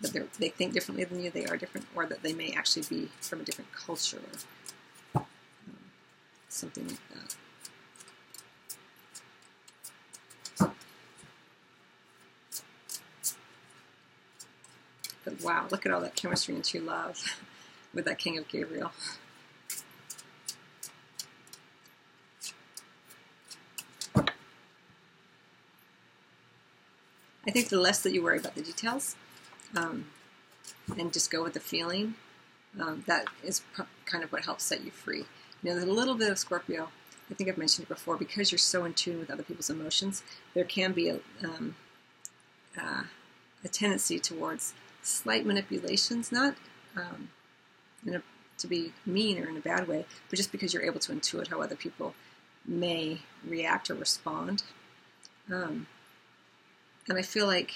that 0.00 0.32
they 0.34 0.50
think 0.50 0.74
differently 0.74 1.02
than 1.02 1.24
you, 1.24 1.28
they 1.28 1.46
are 1.46 1.56
different, 1.56 1.88
or 1.96 2.06
that 2.06 2.22
they 2.22 2.32
may 2.32 2.52
actually 2.52 2.84
be 2.88 3.08
from 3.20 3.40
a 3.40 3.42
different 3.42 3.72
culture 3.72 4.20
or 5.14 5.22
um, 5.22 5.26
something 6.48 6.86
like 6.86 7.00
that. 10.58 10.76
But 15.24 15.42
wow, 15.42 15.66
look 15.68 15.84
at 15.84 15.90
all 15.90 16.00
that 16.02 16.14
chemistry 16.14 16.54
and 16.54 16.64
true 16.64 16.78
love 16.78 17.20
with 17.92 18.04
that 18.04 18.18
King 18.20 18.38
of 18.38 18.46
Gabriel. 18.46 18.92
Think 27.54 27.68
the 27.68 27.78
less 27.78 28.02
that 28.02 28.12
you 28.12 28.20
worry 28.20 28.38
about 28.38 28.56
the 28.56 28.62
details 28.62 29.14
um, 29.76 30.06
and 30.98 31.12
just 31.12 31.30
go 31.30 31.44
with 31.44 31.54
the 31.54 31.60
feeling, 31.60 32.14
um, 32.80 33.04
that 33.06 33.26
is 33.44 33.62
kind 34.06 34.24
of 34.24 34.32
what 34.32 34.44
helps 34.44 34.64
set 34.64 34.84
you 34.84 34.90
free. 34.90 35.24
You 35.62 35.70
know, 35.70 35.74
there's 35.76 35.88
a 35.88 35.92
little 35.92 36.16
bit 36.16 36.30
of 36.32 36.38
Scorpio. 36.38 36.88
I 37.30 37.34
think 37.34 37.48
I've 37.48 37.56
mentioned 37.56 37.84
it 37.84 37.88
before. 37.88 38.16
Because 38.16 38.50
you're 38.50 38.58
so 38.58 38.84
in 38.84 38.92
tune 38.92 39.20
with 39.20 39.30
other 39.30 39.44
people's 39.44 39.70
emotions, 39.70 40.24
there 40.52 40.64
can 40.64 40.92
be 40.92 41.08
a, 41.08 41.20
um, 41.44 41.76
uh, 42.76 43.04
a 43.64 43.68
tendency 43.68 44.18
towards 44.18 44.74
slight 45.02 45.46
manipulations, 45.46 46.32
not 46.32 46.56
um, 46.96 47.28
a, 48.12 48.20
to 48.58 48.66
be 48.66 48.92
mean 49.06 49.38
or 49.38 49.48
in 49.48 49.56
a 49.56 49.60
bad 49.60 49.86
way, 49.86 50.06
but 50.28 50.36
just 50.36 50.50
because 50.50 50.74
you're 50.74 50.82
able 50.82 51.00
to 51.00 51.12
intuit 51.12 51.48
how 51.48 51.62
other 51.62 51.76
people 51.76 52.14
may 52.66 53.20
react 53.46 53.90
or 53.90 53.94
respond. 53.94 54.64
Um, 55.52 55.86
and 57.08 57.18
I 57.18 57.22
feel 57.22 57.46
like, 57.46 57.72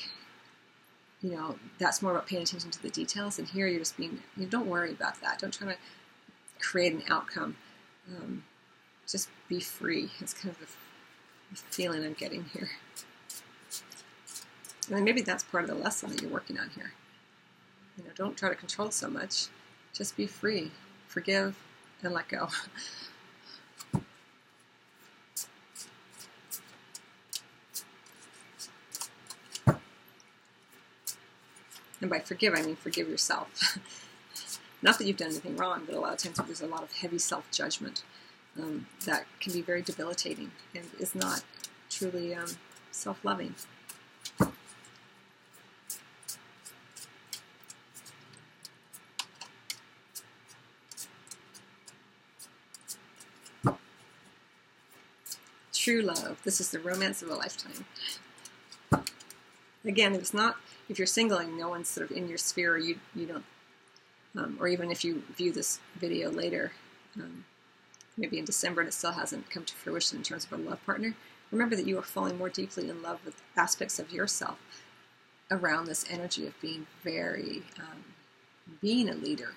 you 1.20 1.30
know, 1.30 1.58
that's 1.78 2.00
more 2.00 2.12
about 2.12 2.26
paying 2.26 2.42
attention 2.42 2.70
to 2.70 2.82
the 2.82 2.90
details. 2.90 3.38
And 3.38 3.49
here 3.49 3.66
you're 3.66 3.80
just 3.80 3.97
being, 3.97 4.23
you 4.37 4.44
know, 4.44 4.49
don't 4.49 4.66
worry 4.66 4.92
about 4.92 5.20
that. 5.20 5.38
Don't 5.38 5.52
try 5.52 5.68
to 5.68 5.78
create 6.61 6.92
an 6.92 7.02
outcome. 7.08 7.56
Um, 8.08 8.44
just 9.06 9.28
be 9.49 9.61
free. 9.61 10.11
It's 10.20 10.35
kind 10.35 10.54
of 10.54 10.61
the, 10.61 10.66
the 11.50 11.56
feeling 11.70 12.04
I'm 12.04 12.14
getting 12.14 12.44
here. 12.52 12.70
And 14.90 15.04
maybe 15.04 15.20
that's 15.20 15.44
part 15.44 15.64
of 15.64 15.70
the 15.70 15.76
lesson 15.76 16.11
that 16.11 16.23
you're 16.23 16.30
working 16.30 16.58
on 16.58 16.70
here. 16.75 16.92
You 17.97 18.04
know, 18.04 18.11
don't 18.14 18.37
try 18.37 18.49
to 18.49 18.54
control 18.54 18.90
so 18.90 19.08
much. 19.08 19.49
Just 19.92 20.16
be 20.16 20.26
free, 20.26 20.70
forgive, 21.06 21.58
and 22.02 22.14
let 22.14 22.28
go. 22.28 22.49
And 32.00 32.10
by 32.10 32.20
forgive, 32.20 32.54
I 32.54 32.62
mean 32.62 32.76
forgive 32.76 33.08
yourself. 33.08 33.78
Not 34.82 34.98
that 34.98 35.06
you've 35.06 35.16
done 35.16 35.28
anything 35.28 35.56
wrong, 35.56 35.82
but 35.86 35.94
a 35.94 36.00
lot 36.00 36.12
of 36.12 36.18
times 36.18 36.38
there's 36.46 36.60
a 36.60 36.66
lot 36.66 36.82
of 36.82 36.92
heavy 36.92 37.18
self 37.18 37.50
judgment 37.50 38.04
um, 38.58 38.86
that 39.06 39.26
can 39.40 39.52
be 39.52 39.62
very 39.62 39.82
debilitating 39.82 40.52
and 40.74 40.84
is 40.98 41.14
not 41.14 41.42
truly 41.90 42.34
um, 42.34 42.50
self 42.92 43.24
loving. 43.24 43.54
true 55.88 56.02
love. 56.02 56.36
This 56.44 56.60
is 56.60 56.70
the 56.70 56.78
romance 56.78 57.22
of 57.22 57.30
a 57.30 57.34
lifetime. 57.34 57.86
Again, 59.86 60.14
it's 60.14 60.34
not, 60.34 60.56
if 60.88 60.99
you're 60.99 61.07
single 61.07 61.38
and 61.38 61.57
no 61.57 61.68
one's 61.68 61.88
sort 61.88 62.11
of 62.11 62.16
in 62.16 62.28
your 62.28 62.38
sphere, 62.38 62.75
or 62.75 62.78
you 62.78 62.99
you 63.14 63.26
don't, 63.26 63.45
um, 64.37 64.57
or 64.61 64.68
even 64.68 64.90
if 64.90 65.04
you 65.04 65.23
view 65.35 65.52
this 65.52 65.80
video 65.97 66.30
later, 66.30 66.73
um, 67.16 67.45
maybe 68.16 68.38
in 68.38 68.45
December, 68.45 68.80
and 68.80 68.88
it 68.88 68.92
still 68.92 69.12
hasn't 69.12 69.50
come 69.50 69.64
to 69.64 69.75
fruition 69.75 70.18
in 70.18 70.25
terms 70.25 70.45
of 70.45 70.52
a 70.52 70.57
love 70.57 70.85
partner, 70.85 71.14
remember 71.50 71.76
that 71.76 71.87
you 71.87 71.99
are 71.99 72.02
falling 72.02 72.38
more 72.38 72.49
deeply 72.49 72.88
in 72.88 73.02
love 73.02 73.21
with 73.25 73.42
aspects 73.57 73.99
of 73.99 74.12
yourself 74.12 74.59
around 75.50 75.87
this 75.87 76.04
energy 76.11 76.47
of 76.47 76.61
being 76.61 76.87
very, 77.02 77.62
um, 77.78 78.04
being 78.80 79.09
a 79.09 79.14
leader, 79.14 79.54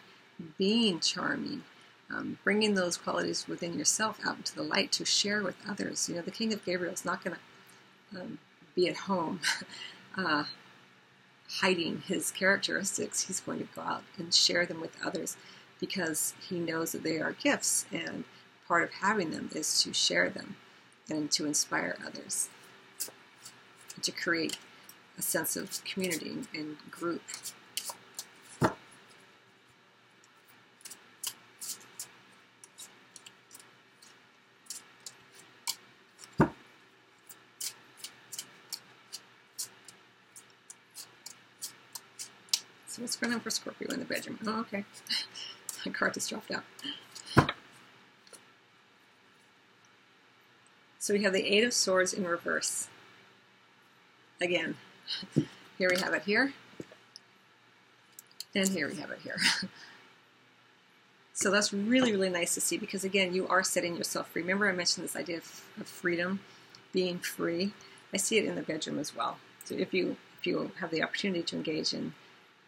being 0.58 1.00
charming, 1.00 1.64
um, 2.10 2.38
bringing 2.44 2.76
those 2.76 2.98
qualities 2.98 3.48
within 3.48 3.78
yourself 3.78 4.20
out 4.26 4.38
into 4.38 4.56
the 4.56 4.64
light 4.64 4.92
to 4.94 5.06
share 5.06 5.42
with 5.42 5.56
others. 5.68 6.08
You 6.08 6.16
know, 6.16 6.22
the 6.22 6.32
King 6.32 6.54
of 6.54 6.64
Gabriel 6.64 6.94
is 6.94 7.06
not 7.06 7.24
going 7.24 7.36
to 7.36 8.22
um, 8.22 8.40
be 8.76 8.88
at 8.88 8.96
home 8.96 9.42
uh, 10.18 10.46
hiding 11.60 12.02
his 12.08 12.32
characteristics. 12.32 13.28
He's 13.28 13.40
going 13.40 13.60
to 13.60 13.68
go 13.76 13.82
out 13.82 14.04
and 14.18 14.34
share 14.34 14.66
them 14.66 14.80
with 14.80 14.96
others 15.04 15.36
because 15.80 16.34
he 16.48 16.60
knows 16.60 16.92
that 16.92 17.04
they 17.04 17.20
are 17.20 17.34
gifts, 17.34 17.86
and 17.92 18.24
part 18.68 18.84
of 18.84 18.92
having 18.92 19.32
them 19.32 19.50
is 19.54 19.82
to 19.84 19.94
share 19.94 20.30
them 20.30 20.56
and 21.10 21.32
to 21.32 21.46
inspire 21.46 21.98
others, 22.06 22.50
to 24.02 24.12
create 24.12 24.58
a 25.18 25.22
sense 25.22 25.56
of 25.58 25.84
community 25.84 26.38
and 26.54 26.78
group. 26.90 27.22
What's 43.02 43.16
going 43.16 43.34
on 43.34 43.40
for 43.40 43.50
Scorpio 43.50 43.90
in 43.92 44.00
the 44.00 44.06
bedroom? 44.06 44.40
Oh, 44.46 44.62
okay. 44.62 44.86
My 45.86 45.92
card 45.92 46.14
just 46.14 46.30
dropped 46.30 46.52
out. 46.52 46.64
So 51.00 51.14
we 51.16 51.24
have 51.24 51.34
the 51.34 51.44
Eight 51.44 51.64
of 51.64 51.74
Swords 51.74 52.14
in 52.14 52.28
reverse. 52.28 52.88
again, 54.40 54.76
here 55.78 55.90
we 55.90 56.00
have 56.00 56.14
it 56.14 56.22
here, 56.24 56.54
and 58.54 58.70
here 58.70 58.88
we 58.88 58.96
have 58.98 59.10
it 59.10 59.20
here. 59.24 59.38
so 61.34 61.50
that's 61.50 61.74
really, 61.74 62.12
really 62.12 62.30
nice 62.30 62.54
to 62.54 62.62
see 62.62 62.78
because, 62.78 63.04
again, 63.04 63.34
you 63.34 63.48
are 63.48 63.64
setting 63.64 63.96
yourself 63.98 64.30
free. 64.30 64.44
Remember, 64.44 64.70
I 64.70 64.74
mentioned 64.74 65.04
this 65.04 65.16
idea 65.16 65.38
of, 65.38 65.64
of 65.80 65.88
freedom, 65.88 66.40
being 66.94 67.18
free. 67.18 67.74
I 68.14 68.18
see 68.18 68.38
it 68.38 68.46
in 68.46 68.54
the 68.54 68.62
bedroom 68.62 69.00
as 69.00 69.16
well. 69.16 69.38
So 69.64 69.74
if 69.74 69.94
you 69.96 70.18
if 70.40 70.48
you 70.48 70.72
have 70.80 70.92
the 70.92 71.04
opportunity 71.04 71.44
to 71.44 71.56
engage 71.56 71.94
in 71.94 72.14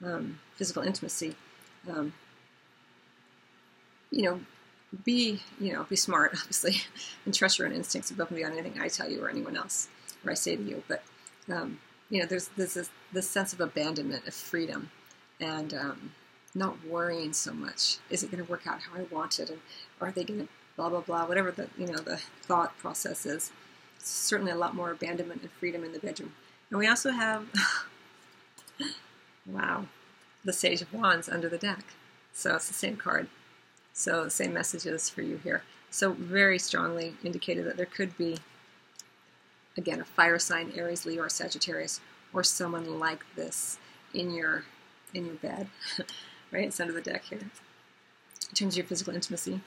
um, 0.06 0.40
physical 0.56 0.84
intimacy, 0.84 1.36
um, 1.90 2.14
you 4.12 4.24
know, 4.24 4.40
be 5.04 5.42
you 5.60 5.74
know 5.74 5.84
be 5.84 5.96
smart, 5.96 6.32
obviously, 6.38 6.82
and 7.26 7.34
trust 7.34 7.60
your 7.60 7.68
own 7.68 7.74
instincts 7.74 8.12
above 8.12 8.30
and 8.30 8.38
beyond 8.38 8.54
anything 8.58 8.80
I 8.82 8.88
tell 8.88 9.10
you 9.10 9.24
or 9.24 9.30
anyone 9.30 9.58
else 9.58 9.88
or 10.24 10.32
I 10.32 10.36
say 10.36 10.56
to 10.56 10.64
you. 10.64 10.84
But 10.88 11.04
um, 11.52 11.80
you 12.10 12.20
know, 12.20 12.26
there's 12.26 12.50
there's 12.58 12.76
this, 12.76 12.90
this, 13.12 13.30
sense 13.30 13.54
of 13.54 13.62
abandonment 13.62 14.28
of 14.28 14.34
freedom 14.34 14.92
and 15.40 15.74
um, 15.74 16.12
not 16.54 16.86
worrying 16.86 17.34
so 17.34 17.54
much. 17.54 17.98
Is 18.10 18.24
it 18.24 18.32
going 18.32 18.44
to 18.44 18.50
work 18.50 18.68
out 18.68 18.82
how 18.82 19.00
I 19.00 19.04
want 19.14 19.40
it, 19.40 19.50
and 19.50 19.60
are 20.00 20.12
they 20.12 20.24
going 20.24 20.42
to 20.42 20.48
blah 20.76 20.90
blah 20.90 21.02
blah, 21.02 21.26
whatever 21.26 21.52
the 21.52 21.68
you 21.78 21.88
know 21.88 21.98
the 21.98 22.18
thought 22.42 22.78
process 22.78 23.26
is. 23.26 23.52
Certainly, 24.00 24.52
a 24.52 24.56
lot 24.56 24.76
more 24.76 24.92
abandonment 24.92 25.42
and 25.42 25.52
freedom 25.52 25.84
in 25.84 25.94
the 25.94 26.00
bedroom. 26.00 26.34
And 26.70 26.80
we 26.80 26.88
also 26.88 27.12
have, 27.12 27.46
wow, 29.46 29.86
the 30.44 30.54
Sage 30.54 30.82
of 30.82 30.94
Wands 30.94 31.30
under 31.30 31.50
the 31.50 31.58
deck. 31.58 31.86
So 32.34 32.56
it's 32.56 32.68
the 32.68 32.74
same 32.74 32.98
card. 32.98 33.28
So, 33.94 34.24
the 34.24 34.32
same 34.32 34.54
messages 34.54 35.08
for 35.10 35.22
you 35.22 35.38
here. 35.38 35.62
So, 35.92 36.14
very 36.14 36.58
strongly 36.58 37.14
indicated 37.24 37.66
that 37.66 37.78
there 37.78 37.86
could 37.86 38.18
be, 38.18 38.40
again, 39.78 40.02
a 40.02 40.04
fire 40.04 40.40
sign, 40.40 40.74
Aries, 40.76 41.06
Leo, 41.06 41.22
or 41.22 41.30
Sagittarius, 41.30 42.02
or 42.34 42.44
someone 42.44 43.00
like 43.00 43.24
this 43.36 43.78
in 44.12 44.34
your 44.34 44.66
in 45.14 45.28
your 45.28 45.36
bed, 45.36 45.68
right? 46.52 46.66
It's 46.66 46.80
under 46.80 46.94
the 46.94 47.02
deck 47.02 47.26
here. 47.26 47.38
In 47.40 48.56
terms 48.56 48.74
of 48.74 48.78
your 48.78 48.88
physical 48.88 49.14
intimacy, 49.14 49.62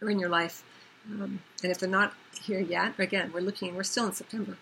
or 0.00 0.08
in 0.10 0.18
your 0.18 0.30
life. 0.30 0.62
Um, 1.06 1.40
and 1.62 1.70
if 1.70 1.78
they're 1.78 1.88
not 1.88 2.14
here 2.42 2.60
yet, 2.60 2.98
again, 2.98 3.32
we're 3.34 3.40
looking, 3.40 3.74
we're 3.74 3.82
still 3.82 4.06
in 4.06 4.12
September. 4.12 4.56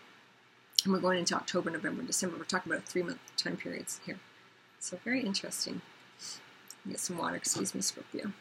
And 0.85 0.93
we're 0.93 1.01
going 1.01 1.19
into 1.19 1.35
October, 1.35 1.71
November, 1.71 2.03
December. 2.03 2.37
We're 2.37 2.45
talking 2.45 2.73
about 2.73 2.85
three 2.85 3.03
month 3.03 3.19
time 3.37 3.57
periods 3.57 4.01
here. 4.07 4.19
So, 4.79 4.99
very 5.05 5.23
interesting. 5.23 5.81
Get 6.89 7.01
some 7.01 7.19
water, 7.19 7.37
excuse 7.37 7.75
me, 7.75 7.81
Scorpio. 7.81 8.33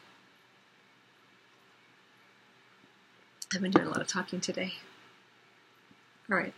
I've 3.53 3.61
been 3.61 3.71
doing 3.71 3.87
a 3.87 3.89
lot 3.89 4.01
of 4.01 4.07
talking 4.07 4.39
today. 4.39 4.73
All 6.29 6.37
right. 6.37 6.53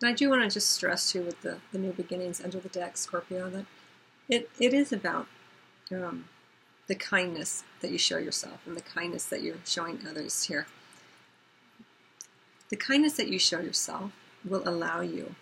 And 0.00 0.08
I 0.08 0.12
do 0.12 0.30
want 0.30 0.42
to 0.42 0.50
just 0.50 0.70
stress 0.70 1.10
too 1.10 1.22
with 1.22 1.40
the, 1.42 1.58
the 1.72 1.78
new 1.78 1.92
beginnings 1.92 2.40
under 2.42 2.60
the 2.60 2.68
deck, 2.68 2.96
Scorpio, 2.96 3.50
that 3.50 3.64
it, 4.28 4.48
it 4.60 4.72
is 4.72 4.92
about 4.92 5.26
um, 5.90 6.26
the 6.88 6.94
kindness 6.94 7.62
that 7.80 7.90
you 7.90 7.98
show 7.98 8.18
yourself 8.18 8.66
and 8.66 8.76
the 8.76 8.82
kindness 8.82 9.24
that 9.26 9.42
you're 9.42 9.56
showing 9.64 10.00
others 10.08 10.44
here. 10.44 10.66
The 12.70 12.76
kindness 12.76 13.14
that 13.14 13.28
you 13.28 13.38
show 13.38 13.60
yourself 13.60 14.10
will 14.44 14.66
allow 14.66 15.00
you 15.00 15.34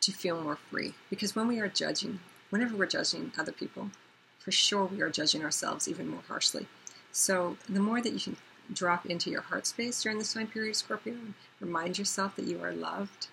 to 0.00 0.12
feel 0.12 0.40
more 0.40 0.56
free. 0.56 0.94
Because 1.08 1.34
when 1.34 1.48
we 1.48 1.60
are 1.60 1.68
judging, 1.68 2.20
whenever 2.50 2.76
we're 2.76 2.86
judging 2.86 3.32
other 3.38 3.52
people, 3.52 3.90
for 4.38 4.50
sure 4.50 4.84
we 4.84 5.00
are 5.00 5.10
judging 5.10 5.44
ourselves 5.44 5.88
even 5.88 6.08
more 6.08 6.22
harshly. 6.28 6.66
So 7.12 7.56
the 7.68 7.80
more 7.80 8.00
that 8.00 8.12
you 8.12 8.20
can 8.20 8.36
drop 8.72 9.06
into 9.06 9.30
your 9.30 9.42
heart 9.42 9.66
space 9.66 10.02
during 10.02 10.18
this 10.18 10.34
time 10.34 10.46
period, 10.48 10.76
Scorpio, 10.76 11.14
remind 11.60 11.98
yourself 11.98 12.36
that 12.36 12.46
you 12.46 12.62
are 12.62 12.72
loved, 12.72 13.28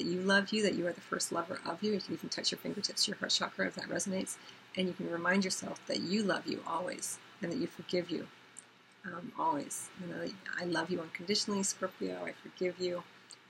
that 0.00 0.06
you 0.06 0.22
love 0.22 0.50
you, 0.50 0.62
that 0.62 0.74
you 0.74 0.86
are 0.86 0.92
the 0.92 1.00
first 1.02 1.30
lover 1.30 1.60
of 1.66 1.82
you. 1.82 2.00
You 2.08 2.16
can 2.16 2.30
touch 2.30 2.50
your 2.50 2.58
fingertips 2.58 3.06
your 3.06 3.18
heart 3.18 3.30
chakra 3.30 3.66
if 3.66 3.74
that 3.74 3.88
resonates. 3.88 4.36
And 4.76 4.88
you 4.88 4.94
can 4.94 5.10
remind 5.10 5.44
yourself 5.44 5.78
that 5.88 6.00
you 6.00 6.22
love 6.22 6.46
you 6.46 6.62
always 6.66 7.18
and 7.42 7.52
that 7.52 7.58
you 7.58 7.66
forgive 7.66 8.10
you 8.10 8.26
um, 9.04 9.30
always. 9.38 9.88
You 10.00 10.14
know, 10.14 10.30
I 10.58 10.64
love 10.64 10.90
you 10.90 11.00
unconditionally, 11.00 11.62
Scorpio. 11.62 12.24
I 12.24 12.32
forgive 12.32 12.80
you. 12.80 13.02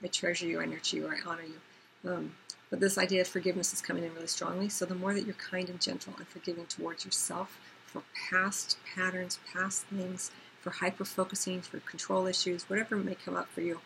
I 0.03 0.07
treasure 0.07 0.45
you. 0.45 0.59
I 0.59 0.65
nurture 0.65 0.97
you. 0.97 1.07
I 1.07 1.17
honor 1.25 1.43
you. 1.43 2.11
Um, 2.11 2.33
but 2.69 2.81
this 2.81 2.97
idea 2.97 3.21
of 3.21 3.29
forgiveness 3.29 3.71
is 3.71 3.81
coming 3.81 4.03
in 4.03 4.13
really 4.13 4.27
strongly. 4.27 4.67
So 4.67 4.85
the 4.85 4.95
more 4.95 5.13
that 5.13 5.25
you're 5.25 5.35
kind 5.35 5.69
and 5.69 5.79
gentle 5.79 6.13
and 6.17 6.27
forgiving 6.27 6.65
towards 6.65 7.05
yourself 7.05 7.57
for 7.85 8.03
past 8.29 8.77
patterns, 8.93 9.39
past 9.53 9.85
things, 9.85 10.31
for 10.59 10.71
hyper 10.71 11.05
focusing, 11.05 11.61
for 11.61 11.79
control 11.79 12.27
issues, 12.27 12.69
whatever 12.69 12.97
may 12.97 13.15
come 13.15 13.37
up 13.37 13.47
for 13.49 13.61
you, 13.61 13.79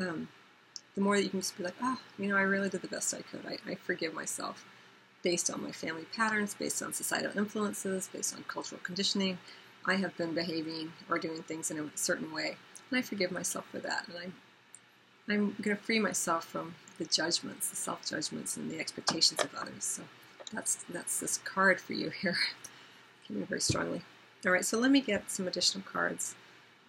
um, 0.00 0.28
the 0.94 1.00
more 1.00 1.16
that 1.16 1.22
you 1.22 1.30
can 1.30 1.40
just 1.40 1.56
be 1.56 1.64
like, 1.64 1.74
oh, 1.82 1.98
you 2.18 2.28
know, 2.28 2.36
I 2.36 2.42
really 2.42 2.68
did 2.68 2.82
the 2.82 2.88
best 2.88 3.14
I 3.14 3.22
could. 3.22 3.46
I, 3.46 3.70
I 3.70 3.74
forgive 3.76 4.14
myself 4.14 4.64
based 5.22 5.50
on 5.50 5.62
my 5.62 5.72
family 5.72 6.04
patterns, 6.14 6.54
based 6.54 6.82
on 6.82 6.92
societal 6.92 7.36
influences, 7.36 8.08
based 8.12 8.34
on 8.34 8.44
cultural 8.48 8.80
conditioning. 8.82 9.38
I 9.84 9.96
have 9.96 10.16
been 10.16 10.34
behaving 10.34 10.92
or 11.08 11.18
doing 11.18 11.42
things 11.42 11.70
in 11.70 11.78
a 11.78 11.90
certain 11.94 12.32
way, 12.32 12.56
and 12.90 12.98
I 12.98 13.02
forgive 13.02 13.32
myself 13.32 13.66
for 13.70 13.78
that. 13.78 14.06
And 14.08 14.16
I'm 14.18 14.34
I'm 15.28 15.56
going 15.62 15.76
to 15.76 15.82
free 15.82 16.00
myself 16.00 16.44
from 16.44 16.74
the 16.98 17.04
judgments, 17.04 17.70
the 17.70 17.76
self 17.76 18.04
judgments, 18.08 18.56
and 18.56 18.70
the 18.70 18.80
expectations 18.80 19.42
of 19.42 19.54
others. 19.54 19.84
So 19.84 20.02
that's 20.52 20.84
that's 20.88 21.20
this 21.20 21.38
card 21.38 21.80
for 21.80 21.94
you 21.94 22.10
here. 22.10 22.36
Came 23.28 23.46
very 23.46 23.60
strongly. 23.60 24.02
All 24.44 24.52
right, 24.52 24.64
so 24.64 24.78
let 24.78 24.90
me 24.90 25.00
get 25.00 25.30
some 25.30 25.46
additional 25.46 25.84
cards 25.84 26.34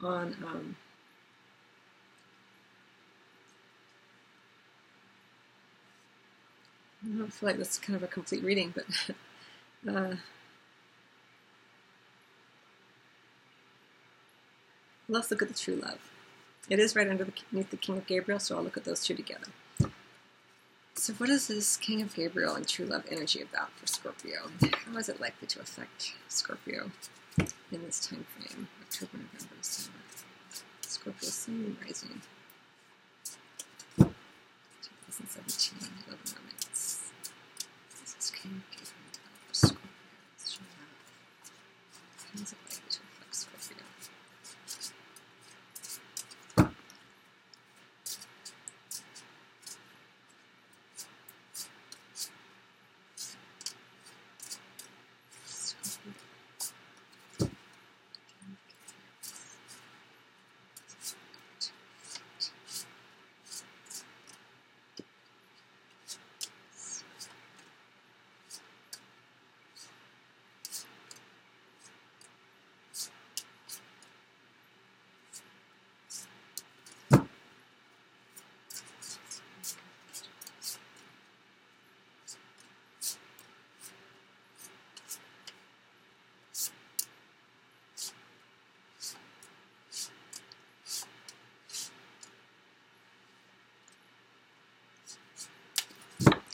on. 0.02 0.36
Um, 0.46 0.76
I 7.06 7.18
don't 7.18 7.34
feel 7.34 7.50
like 7.50 7.58
that's 7.58 7.78
kind 7.78 7.96
of 7.96 8.04
a 8.04 8.08
complete 8.08 8.44
reading, 8.44 8.74
but 8.74 8.86
uh, 9.94 10.16
let's 15.10 15.30
look 15.30 15.42
at 15.42 15.50
the 15.50 15.54
true 15.54 15.76
love. 15.76 16.00
It 16.70 16.80
is 16.80 16.96
right 16.96 17.08
underneath 17.08 17.70
the 17.70 17.78
King 17.78 17.98
of 17.98 18.08
Gabriel, 18.08 18.40
so 18.40 18.56
I'll 18.56 18.64
look 18.64 18.78
at 18.78 18.86
those 18.86 19.04
two 19.04 19.16
together. 19.16 19.48
So, 20.96 21.14
what 21.14 21.30
is 21.30 21.48
this 21.48 21.76
King 21.76 22.02
of 22.02 22.16
Gabriel 22.16 22.56
and 22.56 22.66
true 22.68 22.86
love 22.86 23.04
energy 23.12 23.42
about 23.42 23.72
for 23.78 23.88
Scorpio? 23.88 24.52
How 24.86 24.98
is 24.98 25.10
it 25.10 25.20
likely 25.20 25.48
to 25.48 25.60
affect 25.60 26.14
Scorpio 26.30 26.92
in 27.38 27.84
this 27.84 28.08
time 28.08 28.26
frame? 28.30 28.70
October, 28.82 29.18
November, 29.18 29.56
December. 29.62 30.00
Scorpio 30.82 31.30
Sun 31.30 31.78
Rising. 31.84 32.22
2017, 33.98 35.90
11 36.08 36.20
moments. 36.36 36.73
Okay. 38.46 38.83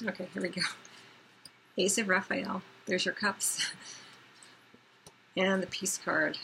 Okay, 0.07 0.27
here 0.33 0.41
we 0.41 0.49
go. 0.49 0.61
Ace 1.77 1.97
of 1.97 2.07
Raphael. 2.07 2.61
There's 2.85 3.03
your 3.03 3.13
cups. 3.13 3.71
and 5.37 5.61
the 5.61 5.67
peace 5.67 5.97
card 5.97 6.37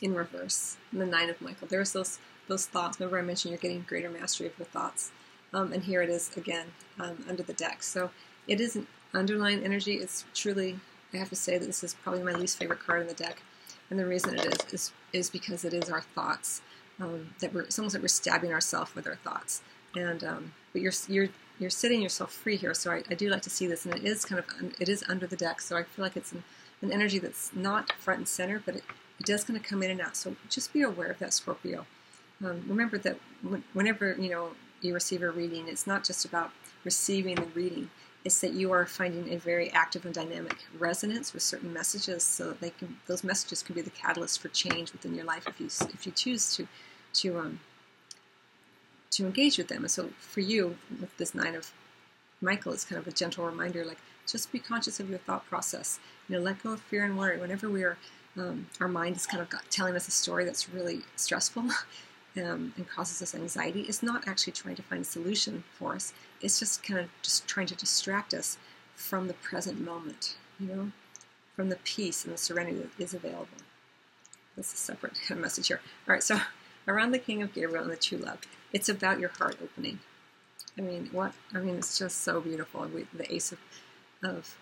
in 0.00 0.14
reverse. 0.14 0.76
And 0.92 1.00
the 1.00 1.06
nine 1.06 1.30
of 1.30 1.40
Michael. 1.40 1.66
There's 1.68 1.92
those 1.92 2.18
those 2.46 2.66
thoughts. 2.66 3.00
Remember 3.00 3.18
I 3.18 3.22
mentioned 3.22 3.50
you're 3.50 3.60
getting 3.60 3.84
greater 3.88 4.08
mastery 4.08 4.46
of 4.46 4.56
your 4.56 4.66
thoughts. 4.66 5.10
Um, 5.52 5.72
and 5.72 5.82
here 5.82 6.00
it 6.00 6.08
is 6.08 6.30
again 6.36 6.66
um, 7.00 7.24
under 7.28 7.42
the 7.42 7.52
deck. 7.52 7.82
So 7.82 8.10
it 8.46 8.60
is 8.60 8.76
an 8.76 8.86
underlying 9.12 9.64
energy. 9.64 9.94
It's 9.94 10.24
truly, 10.32 10.78
I 11.12 11.16
have 11.16 11.30
to 11.30 11.36
say 11.36 11.58
that 11.58 11.66
this 11.66 11.82
is 11.82 11.94
probably 11.94 12.22
my 12.22 12.32
least 12.32 12.56
favorite 12.56 12.80
card 12.80 13.00
in 13.00 13.08
the 13.08 13.14
deck. 13.14 13.42
And 13.90 13.98
the 13.98 14.06
reason 14.06 14.38
it 14.38 14.46
is 14.46 14.72
is, 14.72 14.92
is 15.12 15.30
because 15.30 15.64
it 15.64 15.74
is 15.74 15.90
our 15.90 16.02
thoughts 16.02 16.62
um, 17.00 17.34
that 17.40 17.52
we're 17.52 17.62
it's 17.62 17.78
almost 17.78 17.96
like 17.96 18.02
we're 18.02 18.08
stabbing 18.08 18.52
ourselves 18.52 18.94
with 18.94 19.08
our 19.08 19.16
thoughts. 19.16 19.62
And 19.96 20.22
um, 20.22 20.52
but 20.72 20.82
you're 20.82 20.92
you're 21.08 21.30
you're 21.58 21.70
setting 21.70 22.02
yourself 22.02 22.32
free 22.32 22.56
here. 22.56 22.74
So 22.74 22.90
I, 22.90 23.02
I, 23.10 23.14
do 23.14 23.28
like 23.28 23.42
to 23.42 23.50
see 23.50 23.66
this, 23.66 23.84
and 23.84 23.94
it 23.94 24.04
is 24.04 24.24
kind 24.24 24.38
of 24.38 24.74
it 24.80 24.88
is 24.88 25.04
under 25.08 25.26
the 25.26 25.36
deck. 25.36 25.60
So 25.60 25.76
I 25.76 25.84
feel 25.84 26.04
like 26.04 26.16
it's 26.16 26.32
an, 26.32 26.44
an 26.82 26.92
energy 26.92 27.18
that's 27.18 27.54
not 27.54 27.92
front 27.92 28.18
and 28.18 28.28
center, 28.28 28.62
but 28.64 28.76
it, 28.76 28.84
it 29.18 29.26
does 29.26 29.44
kind 29.44 29.56
of 29.56 29.62
come 29.62 29.82
in 29.82 29.90
and 29.90 30.00
out. 30.00 30.16
So 30.16 30.36
just 30.48 30.72
be 30.72 30.82
aware 30.82 31.08
of 31.10 31.18
that, 31.18 31.32
Scorpio. 31.32 31.86
Um, 32.44 32.64
remember 32.66 32.98
that 32.98 33.18
whenever 33.72 34.14
you 34.18 34.30
know 34.30 34.50
you 34.82 34.92
receive 34.92 35.22
a 35.22 35.30
reading, 35.30 35.68
it's 35.68 35.86
not 35.86 36.04
just 36.04 36.24
about 36.24 36.50
receiving 36.84 37.36
the 37.36 37.46
reading. 37.46 37.90
It's 38.24 38.40
that 38.40 38.52
you 38.52 38.72
are 38.72 38.84
finding 38.86 39.32
a 39.32 39.38
very 39.38 39.70
active 39.70 40.04
and 40.04 40.12
dynamic 40.12 40.56
resonance 40.78 41.32
with 41.32 41.42
certain 41.42 41.72
messages, 41.72 42.22
so 42.24 42.52
they 42.52 42.70
can 42.70 42.98
those 43.06 43.24
messages 43.24 43.62
can 43.62 43.74
be 43.74 43.82
the 43.82 43.90
catalyst 43.90 44.42
for 44.42 44.48
change 44.48 44.92
within 44.92 45.14
your 45.14 45.24
life 45.24 45.46
if 45.46 45.60
you 45.60 45.66
if 45.94 46.04
you 46.04 46.12
choose 46.12 46.54
to 46.56 46.68
to 47.14 47.38
um, 47.38 47.60
to 49.16 49.26
engage 49.26 49.58
with 49.58 49.68
them. 49.68 49.82
And 49.82 49.90
so 49.90 50.10
for 50.18 50.40
you, 50.40 50.76
with 51.00 51.16
this 51.16 51.34
nine 51.34 51.54
of 51.54 51.72
Michael, 52.40 52.72
it's 52.72 52.84
kind 52.84 53.00
of 53.00 53.06
a 53.06 53.12
gentle 53.12 53.46
reminder, 53.46 53.84
like 53.84 53.98
just 54.26 54.52
be 54.52 54.58
conscious 54.58 55.00
of 55.00 55.08
your 55.08 55.18
thought 55.18 55.46
process. 55.46 55.98
You 56.28 56.36
know, 56.36 56.42
let 56.42 56.62
go 56.62 56.72
of 56.72 56.80
fear 56.80 57.04
and 57.04 57.16
worry. 57.16 57.38
Whenever 57.38 57.68
we 57.70 57.82
are, 57.82 57.96
um, 58.36 58.66
our 58.80 58.88
mind 58.88 59.16
is 59.16 59.26
kind 59.26 59.42
of 59.42 59.48
telling 59.70 59.96
us 59.96 60.08
a 60.08 60.10
story 60.10 60.44
that's 60.44 60.68
really 60.68 61.00
stressful, 61.16 61.64
um, 62.36 62.74
and 62.76 62.88
causes 62.88 63.22
us 63.22 63.34
anxiety 63.34 63.82
It's 63.82 64.02
not 64.02 64.28
actually 64.28 64.52
trying 64.52 64.76
to 64.76 64.82
find 64.82 65.00
a 65.00 65.04
solution 65.04 65.64
for 65.78 65.94
us. 65.94 66.12
It's 66.42 66.58
just 66.58 66.82
kind 66.82 67.00
of 67.00 67.08
just 67.22 67.46
trying 67.48 67.66
to 67.68 67.74
distract 67.74 68.34
us 68.34 68.58
from 68.94 69.28
the 69.28 69.34
present 69.34 69.80
moment, 69.80 70.36
you 70.60 70.66
know, 70.66 70.92
from 71.54 71.70
the 71.70 71.76
peace 71.76 72.24
and 72.24 72.34
the 72.34 72.38
serenity 72.38 72.78
that 72.78 73.02
is 73.02 73.14
available. 73.14 73.48
That's 74.56 74.72
a 74.74 74.76
separate 74.76 75.18
message 75.36 75.68
here. 75.68 75.80
All 76.06 76.12
right, 76.12 76.22
so 76.22 76.38
around 76.88 77.12
the 77.12 77.18
King 77.18 77.42
of 77.42 77.54
Gabriel 77.54 77.84
and 77.84 77.92
the 77.92 77.96
True 77.96 78.18
Love, 78.18 78.40
it's 78.76 78.90
about 78.90 79.18
your 79.18 79.30
heart 79.30 79.56
opening. 79.64 79.98
I 80.76 80.82
mean, 80.82 81.08
what? 81.10 81.32
I 81.54 81.60
mean, 81.60 81.76
it's 81.76 81.98
just 81.98 82.20
so 82.20 82.42
beautiful. 82.42 82.86
We, 82.94 83.06
the 83.14 83.32
Ace 83.34 83.50
of, 83.50 83.58
of 84.22 84.54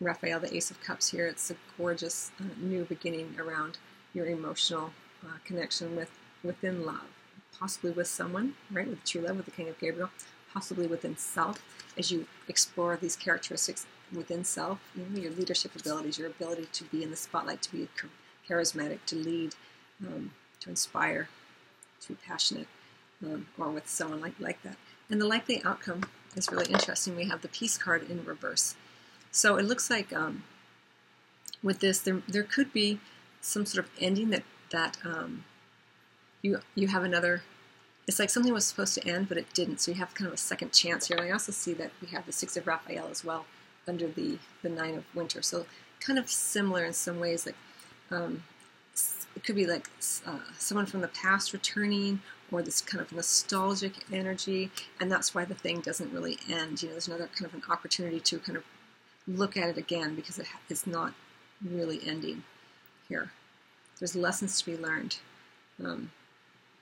Raphael, 0.00 0.40
the 0.40 0.52
Ace 0.56 0.72
of 0.72 0.82
Cups 0.82 1.12
here, 1.12 1.28
it's 1.28 1.48
a 1.52 1.56
gorgeous 1.78 2.32
uh, 2.40 2.44
new 2.60 2.84
beginning 2.84 3.36
around 3.38 3.78
your 4.12 4.26
emotional 4.26 4.90
uh, 5.24 5.38
connection 5.44 5.94
with 5.94 6.10
within 6.42 6.84
love, 6.84 7.06
possibly 7.56 7.92
with 7.92 8.08
someone, 8.08 8.54
right, 8.68 8.88
with 8.88 9.04
true 9.04 9.20
love, 9.20 9.36
with 9.36 9.44
the 9.44 9.52
King 9.52 9.68
of 9.68 9.78
Gabriel, 9.78 10.10
possibly 10.52 10.88
within 10.88 11.16
self, 11.16 11.62
as 11.96 12.10
you 12.10 12.26
explore 12.48 12.96
these 12.96 13.14
characteristics 13.14 13.86
within 14.12 14.42
self, 14.42 14.80
you 14.96 15.04
know, 15.08 15.20
your 15.20 15.30
leadership 15.30 15.76
abilities, 15.76 16.18
your 16.18 16.26
ability 16.26 16.66
to 16.72 16.82
be 16.82 17.04
in 17.04 17.10
the 17.10 17.16
spotlight, 17.16 17.62
to 17.62 17.70
be 17.70 17.88
charismatic, 18.48 18.98
to 19.06 19.14
lead, 19.14 19.54
um, 20.04 20.32
to 20.58 20.68
inspire, 20.68 21.28
to 22.00 22.08
be 22.08 22.18
passionate, 22.26 22.66
um, 23.24 23.46
or 23.58 23.70
with 23.70 23.88
someone 23.88 24.20
like, 24.20 24.38
like 24.38 24.62
that. 24.62 24.76
And 25.10 25.20
the 25.20 25.26
likely 25.26 25.62
outcome 25.64 26.04
is 26.34 26.50
really 26.50 26.72
interesting. 26.72 27.16
We 27.16 27.26
have 27.26 27.42
the 27.42 27.48
peace 27.48 27.78
card 27.78 28.10
in 28.10 28.24
reverse. 28.24 28.74
So 29.30 29.56
it 29.56 29.64
looks 29.64 29.90
like 29.90 30.12
um, 30.12 30.44
with 31.62 31.80
this, 31.80 32.00
there, 32.00 32.22
there 32.28 32.42
could 32.42 32.72
be 32.72 33.00
some 33.40 33.66
sort 33.66 33.84
of 33.84 33.90
ending 34.00 34.30
that, 34.30 34.42
that 34.70 34.98
um, 35.04 35.44
you 36.42 36.60
you 36.74 36.88
have 36.88 37.04
another. 37.04 37.42
It's 38.06 38.18
like 38.18 38.30
something 38.30 38.52
was 38.52 38.66
supposed 38.66 38.94
to 38.94 39.06
end, 39.06 39.28
but 39.28 39.36
it 39.36 39.52
didn't. 39.52 39.80
So 39.80 39.90
you 39.90 39.98
have 39.98 40.14
kind 40.14 40.28
of 40.28 40.34
a 40.34 40.36
second 40.36 40.72
chance 40.72 41.08
here. 41.08 41.16
And 41.16 41.26
I 41.26 41.32
also 41.32 41.52
see 41.52 41.74
that 41.74 41.90
we 42.00 42.08
have 42.08 42.24
the 42.24 42.32
six 42.32 42.56
of 42.56 42.66
Raphael 42.66 43.08
as 43.10 43.24
well 43.24 43.46
under 43.88 44.06
the 44.08 44.38
the 44.62 44.68
nine 44.68 44.94
of 44.94 45.04
Winter. 45.14 45.42
So 45.42 45.66
kind 46.00 46.18
of 46.18 46.28
similar 46.30 46.84
in 46.84 46.92
some 46.92 47.18
ways. 47.18 47.46
Like 47.46 47.56
um, 48.10 48.44
it 49.34 49.44
could 49.44 49.56
be 49.56 49.66
like 49.66 49.88
uh, 50.26 50.38
someone 50.58 50.86
from 50.86 51.00
the 51.00 51.08
past 51.08 51.52
returning, 51.52 52.22
or 52.52 52.62
this 52.62 52.80
kind 52.80 53.00
of 53.00 53.12
nostalgic 53.12 53.92
energy, 54.12 54.70
and 55.00 55.10
that's 55.10 55.34
why 55.34 55.44
the 55.44 55.54
thing 55.54 55.80
doesn't 55.80 56.12
really 56.12 56.38
end. 56.48 56.82
You 56.82 56.88
know, 56.88 56.94
there's 56.94 57.08
another 57.08 57.28
kind 57.34 57.46
of 57.46 57.54
an 57.54 57.62
opportunity 57.68 58.20
to 58.20 58.38
kind 58.38 58.56
of 58.56 58.64
look 59.26 59.56
at 59.56 59.68
it 59.68 59.76
again 59.76 60.14
because 60.14 60.38
it 60.38 60.46
is 60.68 60.86
not 60.86 61.14
really 61.64 62.00
ending 62.06 62.44
here. 63.08 63.32
There's 63.98 64.14
lessons 64.14 64.60
to 64.60 64.66
be 64.66 64.76
learned. 64.76 65.18
Um, 65.82 66.10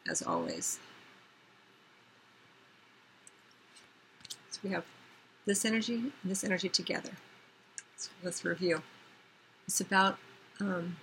as 0.09 0.23
always. 0.23 0.79
So 4.51 4.61
we 4.63 4.71
have 4.71 4.85
this 5.47 5.65
energy 5.65 5.95
and 5.95 6.13
this 6.25 6.45
energy 6.45 6.69
together. 6.69 7.11
So 7.97 8.11
let's 8.23 8.45
review. 8.45 8.83
It's 9.67 9.81
about 9.81 10.19
um, 10.61 10.97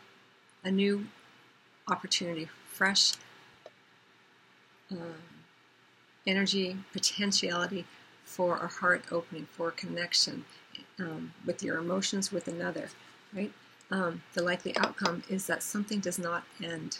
a 0.64 0.72
new 0.72 1.08
opportunity, 1.90 2.48
fresh 2.72 3.14
um, 4.92 5.16
energy, 6.28 6.78
potentiality 6.94 7.86
for 8.24 8.58
a 8.58 8.68
heart 8.68 9.04
opening, 9.12 9.48
for 9.52 9.70
a 9.70 9.72
connection 9.72 10.46
um, 11.00 11.34
with 11.46 11.64
your 11.64 11.78
emotions 11.78 12.32
with 12.32 12.48
another, 12.48 12.90
right? 13.34 13.52
Um, 13.90 14.22
the 14.34 14.42
likely 14.44 14.76
outcome 14.78 15.24
is 15.30 15.48
that 15.48 15.64
something 15.64 16.00
does 16.00 16.18
not 16.18 16.44
end. 16.64 17.00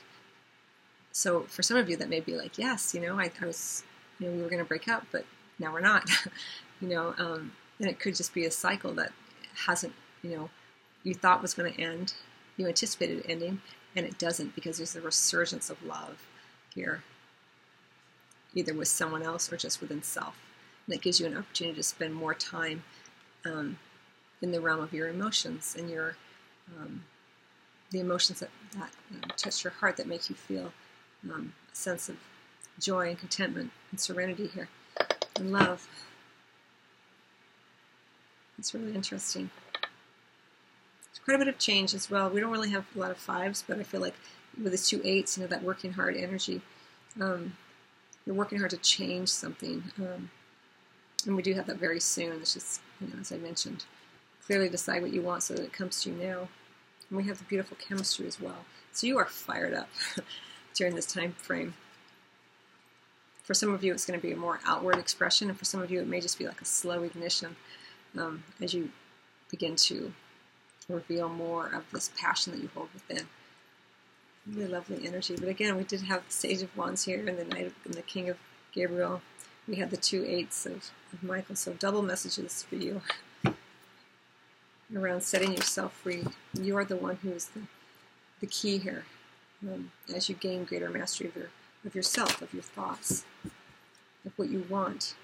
So 1.12 1.42
for 1.42 1.64
some 1.64 1.78
of 1.78 1.90
you 1.90 1.96
that 1.98 2.10
may 2.10 2.20
be 2.20 2.36
like 2.36 2.58
yes 2.58 2.94
you 2.94 3.02
know 3.02 3.20
i, 3.20 3.32
I 3.42 3.46
was 3.46 3.84
you 4.20 4.28
know 4.28 4.34
we 4.36 4.42
were 4.42 4.50
going 4.50 4.64
to 4.64 4.68
break 4.68 4.88
up 4.88 5.06
but 5.12 5.26
now 5.60 5.74
we're 5.74 5.82
not. 5.82 6.10
You 6.82 6.88
know 6.88 7.14
um, 7.20 7.52
and 7.80 7.88
it 7.88 8.00
could 8.00 8.16
just 8.16 8.34
be 8.34 8.44
a 8.46 8.50
cycle 8.50 8.92
that 8.96 9.12
hasn't 9.68 9.94
you 10.24 10.32
know 10.32 10.50
you 11.04 11.14
thought 11.14 11.44
was 11.44 11.54
going 11.54 11.72
to 11.72 11.80
end 11.80 12.16
you 12.58 12.66
anticipated 12.68 13.24
ending 13.30 13.62
and 13.96 14.04
it 14.04 14.18
doesn't 14.18 14.56
because 14.56 14.78
there's 14.78 14.96
a 14.96 15.02
resurgence 15.02 15.70
of 15.70 15.84
love 15.84 16.28
here 16.74 17.04
either 18.54 18.74
with 18.74 18.88
someone 18.88 19.24
else 19.24 19.52
or 19.52 19.58
just 19.58 19.82
within 19.82 20.04
self 20.04 20.38
and 20.86 20.94
that 20.94 21.02
gives 21.02 21.20
you 21.20 21.26
an 21.26 21.38
opportunity 21.38 21.76
to 21.76 21.84
spend 21.84 22.14
more 22.14 22.34
time 22.34 22.84
um, 23.46 23.78
in 24.42 24.52
the 24.52 24.62
realm 24.62 24.82
of 24.82 24.94
your 24.94 25.08
emotions 25.08 25.76
and 25.78 25.90
your 25.90 26.16
um, 26.78 27.04
the 27.92 28.00
emotions 28.00 28.40
that, 28.40 28.50
that 28.74 28.90
uh, 29.24 29.28
touch 29.36 29.64
your 29.64 29.72
heart 29.72 29.98
that 29.98 30.08
make 30.08 30.30
you 30.30 30.36
feel 30.36 30.72
um, 31.30 31.54
a 31.72 31.76
sense 31.76 32.10
of 32.10 32.18
joy 32.80 33.10
and 33.10 33.20
contentment 33.20 33.72
and 33.92 34.00
serenity 34.00 34.48
here 34.48 34.70
and 35.36 35.52
love. 35.52 35.88
It's 38.58 38.74
really 38.74 38.96
interesting. 38.96 39.50
It's 41.10 41.20
quite 41.20 41.36
a 41.36 41.38
bit 41.40 41.48
of 41.48 41.58
change 41.58 41.94
as 41.94 42.10
well. 42.10 42.30
We 42.30 42.40
don't 42.40 42.52
really 42.52 42.70
have 42.70 42.86
a 42.96 43.00
lot 43.00 43.12
of 43.12 43.18
fives, 43.18 43.64
but 43.68 43.80
I 43.80 43.84
feel 43.84 44.02
like 44.02 44.16
with 44.62 44.72
the 44.72 44.78
two 44.78 45.02
eights, 45.04 45.38
you 45.38 45.44
know, 45.44 45.48
that 45.48 45.64
working 45.64 45.94
hard 45.94 46.16
energy, 46.16 46.62
um, 47.20 47.54
you're 48.32 48.40
working 48.40 48.60
hard 48.60 48.72
to 48.72 48.78
change 48.78 49.30
something. 49.30 49.84
Um, 50.00 50.30
and 51.26 51.36
we 51.36 51.44
do 51.44 51.54
have 51.54 51.68
that 51.68 51.78
very 51.78 52.00
soon. 52.00 52.34
It's 52.42 52.54
just, 52.54 52.82
you 53.00 53.08
know, 53.08 53.20
as 53.20 53.32
I 53.32 53.38
mentioned, 53.38 53.86
clearly 54.46 54.70
decide 54.70 55.02
what 55.02 55.14
you 55.14 55.22
want 55.22 55.44
so 55.44 55.54
that 55.54 55.64
it 55.64 55.74
comes 55.74 56.02
to 56.04 56.10
you 56.10 56.16
now. 56.16 56.48
And 57.10 57.18
we 57.18 57.26
have 57.26 57.38
the 57.40 57.44
beautiful 57.44 57.78
chemistry 57.78 58.26
as 58.28 58.40
well. 58.40 58.66
So 58.94 59.06
you 59.06 59.18
are 59.18 59.26
fired 59.26 59.74
up. 59.74 59.90
during 60.74 60.96
this 60.96 61.06
time 61.06 61.34
frame. 61.34 61.74
For 63.44 63.54
some 63.54 63.74
of 63.74 63.84
you, 63.84 63.94
it's 63.94 64.06
going 64.06 64.20
to 64.20 64.26
be 64.26 64.34
a 64.34 64.38
more 64.38 64.60
outward 64.66 64.98
expression, 64.98 65.50
and 65.50 65.58
for 65.58 65.66
some 65.66 65.82
of 65.82 65.92
you, 65.92 66.00
it 66.00 66.08
may 66.08 66.22
just 66.22 66.38
be 66.38 66.48
like 66.48 66.62
a 66.62 66.66
slow 66.66 67.04
ignition 67.04 67.56
um, 68.18 68.44
as 68.62 68.74
you 68.74 68.92
begin 69.50 69.76
to 69.76 70.14
reveal 70.88 71.28
more 71.30 71.68
of 71.68 71.84
this 71.92 72.12
passion 72.18 72.54
that 72.54 72.62
you 72.62 72.70
hold 72.74 72.90
within. 72.94 73.28
Really 74.48 74.68
lovely 74.68 75.08
energy. 75.08 75.36
But 75.36 75.50
again, 75.50 75.78
we 75.78 75.84
did 75.84 76.02
have 76.02 76.26
the 76.26 76.34
Sage 76.34 76.62
of 76.62 76.76
Wands 76.76 77.04
here, 77.04 77.20
and 77.28 77.38
the 77.38 77.46
Knight 77.46 77.68
of, 77.68 77.74
and 77.86 77.94
the 77.94 78.02
King 78.02 78.30
of 78.30 78.38
Gabriel. 78.72 79.22
We 79.68 79.76
had 79.76 79.92
the 79.92 79.98
two 79.98 80.26
eights 80.26 80.66
of, 80.66 80.90
of 81.14 81.24
Michael, 81.24 81.56
so 81.56 81.74
double 81.74 82.02
messages 82.02 82.64
for 82.64 82.76
you 82.76 83.02
around 84.96 85.22
setting 85.22 85.54
yourself 85.54 85.94
free. 85.94 86.26
You 86.54 86.76
are 86.78 86.86
the 86.86 86.96
one 86.96 87.18
who 87.18 87.32
is 87.32 87.46
the, 87.48 87.62
the 88.40 88.48
key 88.48 88.78
here 88.80 89.06
um, 89.64 89.92
as 90.14 90.28
you 90.28 90.36
gain 90.36 90.64
greater 90.64 90.90
mastery 90.90 91.28
of, 91.28 91.36
your, 91.36 91.50
of 91.86 91.96
yourself, 91.96 92.42
of 92.42 92.54
your 92.54 92.64
thoughts, 92.64 93.26
of 94.26 94.34
what 94.38 94.50
you 94.50 94.66
want. 94.70 95.16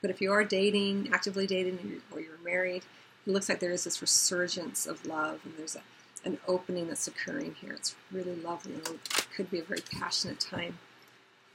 But 0.00 0.10
if 0.10 0.20
you 0.20 0.32
are 0.32 0.44
dating, 0.44 1.08
actively 1.12 1.46
dating, 1.46 2.02
or 2.12 2.20
you're 2.20 2.38
married, 2.44 2.84
it 3.26 3.30
looks 3.30 3.48
like 3.48 3.60
there 3.60 3.70
is 3.70 3.84
this 3.84 4.02
resurgence 4.02 4.86
of 4.86 5.06
love, 5.06 5.40
and 5.44 5.54
there's 5.56 5.76
a, 5.76 5.82
an 6.26 6.38
opening 6.46 6.88
that's 6.88 7.06
occurring 7.06 7.56
here. 7.60 7.72
It's 7.72 7.94
really 8.12 8.36
lovely, 8.36 8.74
and 8.74 8.86
it 8.86 9.26
could 9.34 9.50
be 9.50 9.58
a 9.60 9.62
very 9.62 9.80
passionate 9.80 10.40
time 10.40 10.78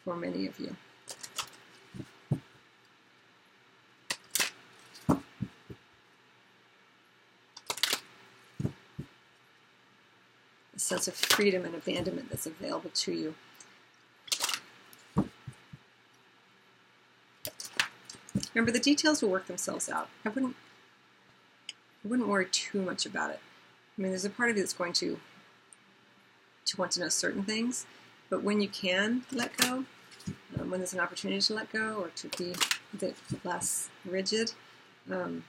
for 0.04 0.16
many 0.16 0.48
of 0.48 0.60
you. 0.60 0.76
A 10.76 10.80
sense 10.80 11.08
of 11.08 11.14
freedom 11.14 11.66
and 11.66 11.76
abandonment 11.76 12.30
that's 12.30 12.48
available 12.48 12.90
to 12.94 13.12
you. 13.12 13.36
Remember, 18.56 18.72
the 18.72 18.80
details 18.80 19.22
will 19.22 19.30
work 19.30 19.46
themselves 19.46 19.88
out. 19.90 20.10
I 20.26 20.30
wouldn't 20.30 20.56
I 22.04 22.08
wouldn't 22.08 22.28
worry 22.30 22.48
too 22.52 22.82
much 22.82 23.06
about 23.06 23.32
it. 23.32 23.40
I 23.98 24.02
mean, 24.02 24.12
there's 24.12 24.26
a 24.26 24.30
part 24.30 24.50
of 24.50 24.56
you 24.56 24.64
that's 24.64 24.74
going 24.74 24.94
to 24.94 25.20
to 26.66 26.78
want 26.78 26.92
to 26.92 27.00
know 27.00 27.10
certain 27.10 27.44
things, 27.44 27.86
but 28.30 28.44
when 28.44 28.62
you 28.62 28.70
can 28.70 29.24
let 29.32 29.58
go, 29.58 29.86
um, 30.60 30.70
when 30.70 30.80
there's 30.80 30.94
an 30.94 31.00
opportunity 31.00 31.42
to 31.42 31.54
let 31.54 31.72
go 31.74 31.96
or 31.96 32.10
to 32.10 32.28
be 32.38 32.54
a 32.94 32.98
bit 32.98 33.16
less 33.44 33.90
rigid, 34.06 34.52
um, 35.10 35.44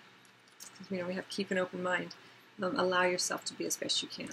you 0.90 0.98
know, 0.98 1.06
we 1.06 1.14
have 1.14 1.28
keep 1.28 1.50
an 1.50 1.58
open 1.58 1.82
mind. 1.82 2.14
Um, 2.62 2.78
allow 2.78 3.04
yourself 3.04 3.44
to 3.46 3.54
be 3.54 3.66
as 3.66 3.76
best 3.76 4.02
you 4.02 4.08
can. 4.08 4.28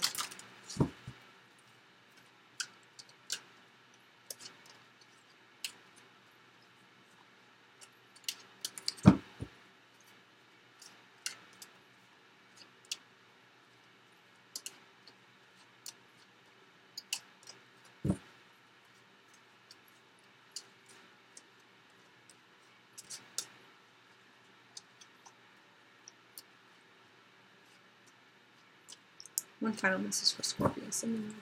One 29.60 29.72
final 29.72 29.98
message 29.98 30.36
for 30.36 30.44
Scorpio. 30.44 30.84
Some 30.90 31.34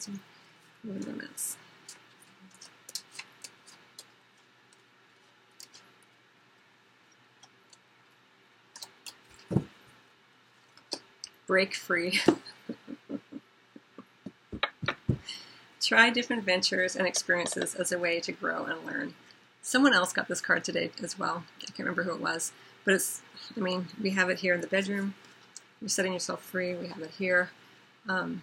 romance. 0.82 1.58
Break 11.46 11.74
free. 11.74 12.20
Try 15.80 16.10
different 16.10 16.42
ventures 16.42 16.96
and 16.96 17.06
experiences 17.06 17.74
as 17.74 17.92
a 17.92 17.98
way 17.98 18.18
to 18.20 18.32
grow 18.32 18.64
and 18.64 18.84
learn. 18.84 19.14
Someone 19.62 19.92
else 19.92 20.12
got 20.12 20.26
this 20.26 20.40
card 20.40 20.64
today 20.64 20.90
as 21.02 21.18
well. 21.18 21.44
I 21.62 21.66
can't 21.66 21.80
remember 21.80 22.04
who 22.04 22.14
it 22.14 22.20
was, 22.20 22.52
but 22.84 22.94
it's, 22.94 23.20
I 23.56 23.60
mean, 23.60 23.88
we 24.02 24.10
have 24.10 24.30
it 24.30 24.40
here 24.40 24.54
in 24.54 24.62
the 24.62 24.66
bedroom. 24.66 25.14
You're 25.80 25.88
setting 25.88 26.14
yourself 26.14 26.42
free. 26.42 26.74
We 26.74 26.88
have 26.88 27.02
it 27.02 27.12
here. 27.18 27.50
Um, 28.08 28.42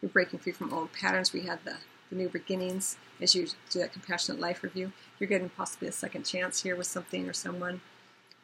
you're 0.00 0.10
breaking 0.10 0.40
free 0.40 0.52
from 0.52 0.72
old 0.72 0.92
patterns. 0.92 1.32
We 1.32 1.42
had 1.42 1.64
the, 1.64 1.76
the 2.10 2.16
new 2.16 2.28
beginnings 2.28 2.96
as 3.20 3.34
you 3.34 3.46
do 3.70 3.78
that 3.78 3.92
compassionate 3.92 4.40
life 4.40 4.62
review. 4.62 4.92
You're 5.18 5.28
getting 5.28 5.48
possibly 5.48 5.88
a 5.88 5.92
second 5.92 6.24
chance 6.24 6.62
here 6.62 6.76
with 6.76 6.86
something 6.86 7.28
or 7.28 7.32
someone. 7.32 7.80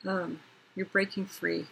Um, 0.07 0.41
you're 0.75 0.87
breaking 0.87 1.27
free. 1.27 1.67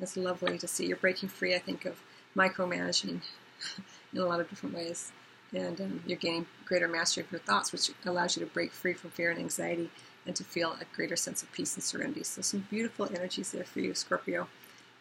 It's 0.00 0.16
lovely 0.16 0.58
to 0.58 0.66
see. 0.66 0.86
You're 0.86 0.96
breaking 0.96 1.28
free, 1.28 1.54
I 1.54 1.58
think, 1.58 1.84
of 1.84 2.02
micromanaging 2.36 3.20
in 4.12 4.18
a 4.18 4.24
lot 4.24 4.40
of 4.40 4.48
different 4.48 4.74
ways. 4.74 5.12
And 5.54 5.80
um, 5.80 6.02
you're 6.06 6.18
gaining 6.18 6.46
greater 6.64 6.88
mastery 6.88 7.24
of 7.24 7.30
your 7.30 7.40
thoughts, 7.40 7.72
which 7.72 7.90
allows 8.06 8.36
you 8.36 8.44
to 8.44 8.50
break 8.50 8.72
free 8.72 8.94
from 8.94 9.10
fear 9.10 9.30
and 9.30 9.38
anxiety 9.38 9.90
and 10.26 10.34
to 10.34 10.44
feel 10.44 10.76
a 10.80 10.96
greater 10.96 11.16
sense 11.16 11.42
of 11.42 11.52
peace 11.52 11.74
and 11.74 11.82
serenity. 11.82 12.24
So, 12.24 12.42
some 12.42 12.66
beautiful 12.70 13.06
energies 13.06 13.52
there 13.52 13.64
for 13.64 13.80
you, 13.80 13.92
Scorpio. 13.94 14.48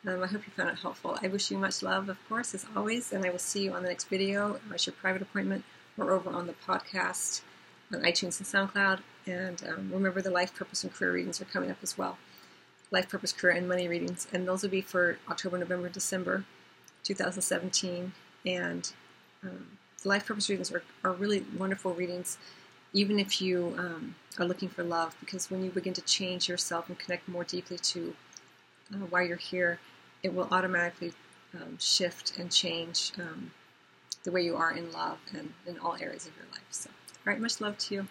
Um, 0.05 0.23
I 0.23 0.27
hope 0.27 0.47
you 0.47 0.53
found 0.53 0.69
it 0.69 0.79
helpful. 0.79 1.19
I 1.21 1.27
wish 1.27 1.51
you 1.51 1.59
much 1.59 1.83
love, 1.83 2.09
of 2.09 2.17
course, 2.27 2.55
as 2.55 2.65
always, 2.75 3.13
and 3.13 3.23
I 3.23 3.29
will 3.29 3.37
see 3.37 3.65
you 3.65 3.73
on 3.73 3.83
the 3.83 3.89
next 3.89 4.05
video, 4.05 4.59
as 4.73 4.87
your 4.87 4.95
private 4.95 5.21
appointment, 5.21 5.63
or 5.95 6.11
over 6.11 6.31
on 6.31 6.47
the 6.47 6.53
podcast 6.53 7.41
on 7.93 8.01
iTunes 8.01 8.39
and 8.39 8.71
SoundCloud. 8.73 9.01
And 9.27 9.61
um, 9.67 9.91
remember, 9.93 10.19
the 10.19 10.31
life 10.31 10.55
purpose 10.55 10.83
and 10.83 10.91
career 10.91 11.13
readings 11.13 11.39
are 11.39 11.45
coming 11.45 11.69
up 11.69 11.77
as 11.83 11.99
well. 11.99 12.17
Life 12.89 13.09
purpose, 13.09 13.31
career, 13.31 13.55
and 13.55 13.69
money 13.69 13.87
readings, 13.87 14.27
and 14.33 14.47
those 14.47 14.63
will 14.63 14.71
be 14.71 14.81
for 14.81 15.19
October, 15.29 15.59
November, 15.59 15.87
December, 15.87 16.45
2017. 17.03 18.11
And 18.43 18.91
um, 19.43 19.77
the 20.01 20.09
life 20.09 20.25
purpose 20.25 20.49
readings 20.49 20.71
are, 20.71 20.81
are 21.03 21.13
really 21.13 21.45
wonderful 21.59 21.93
readings, 21.93 22.39
even 22.91 23.19
if 23.19 23.39
you 23.39 23.75
um, 23.77 24.15
are 24.39 24.45
looking 24.45 24.67
for 24.67 24.83
love, 24.83 25.15
because 25.19 25.51
when 25.51 25.63
you 25.63 25.69
begin 25.69 25.93
to 25.93 26.01
change 26.01 26.49
yourself 26.49 26.89
and 26.89 26.97
connect 26.97 27.29
more 27.29 27.43
deeply 27.43 27.77
to 27.77 28.15
uh, 28.91 28.97
why 29.11 29.21
you're 29.21 29.37
here 29.37 29.79
it 30.23 30.34
will 30.34 30.47
automatically 30.51 31.13
um, 31.55 31.77
shift 31.79 32.38
and 32.38 32.51
change 32.51 33.12
um, 33.19 33.51
the 34.23 34.31
way 34.31 34.41
you 34.41 34.55
are 34.55 34.71
in 34.71 34.91
love 34.91 35.17
and 35.36 35.53
in 35.65 35.79
all 35.79 35.95
areas 35.99 36.27
of 36.27 36.36
your 36.36 36.45
life. 36.51 36.62
So, 36.71 36.89
all 36.89 37.34
right, 37.34 37.39
much 37.39 37.60
love 37.62 37.77
to 37.79 37.95
you. 37.95 38.07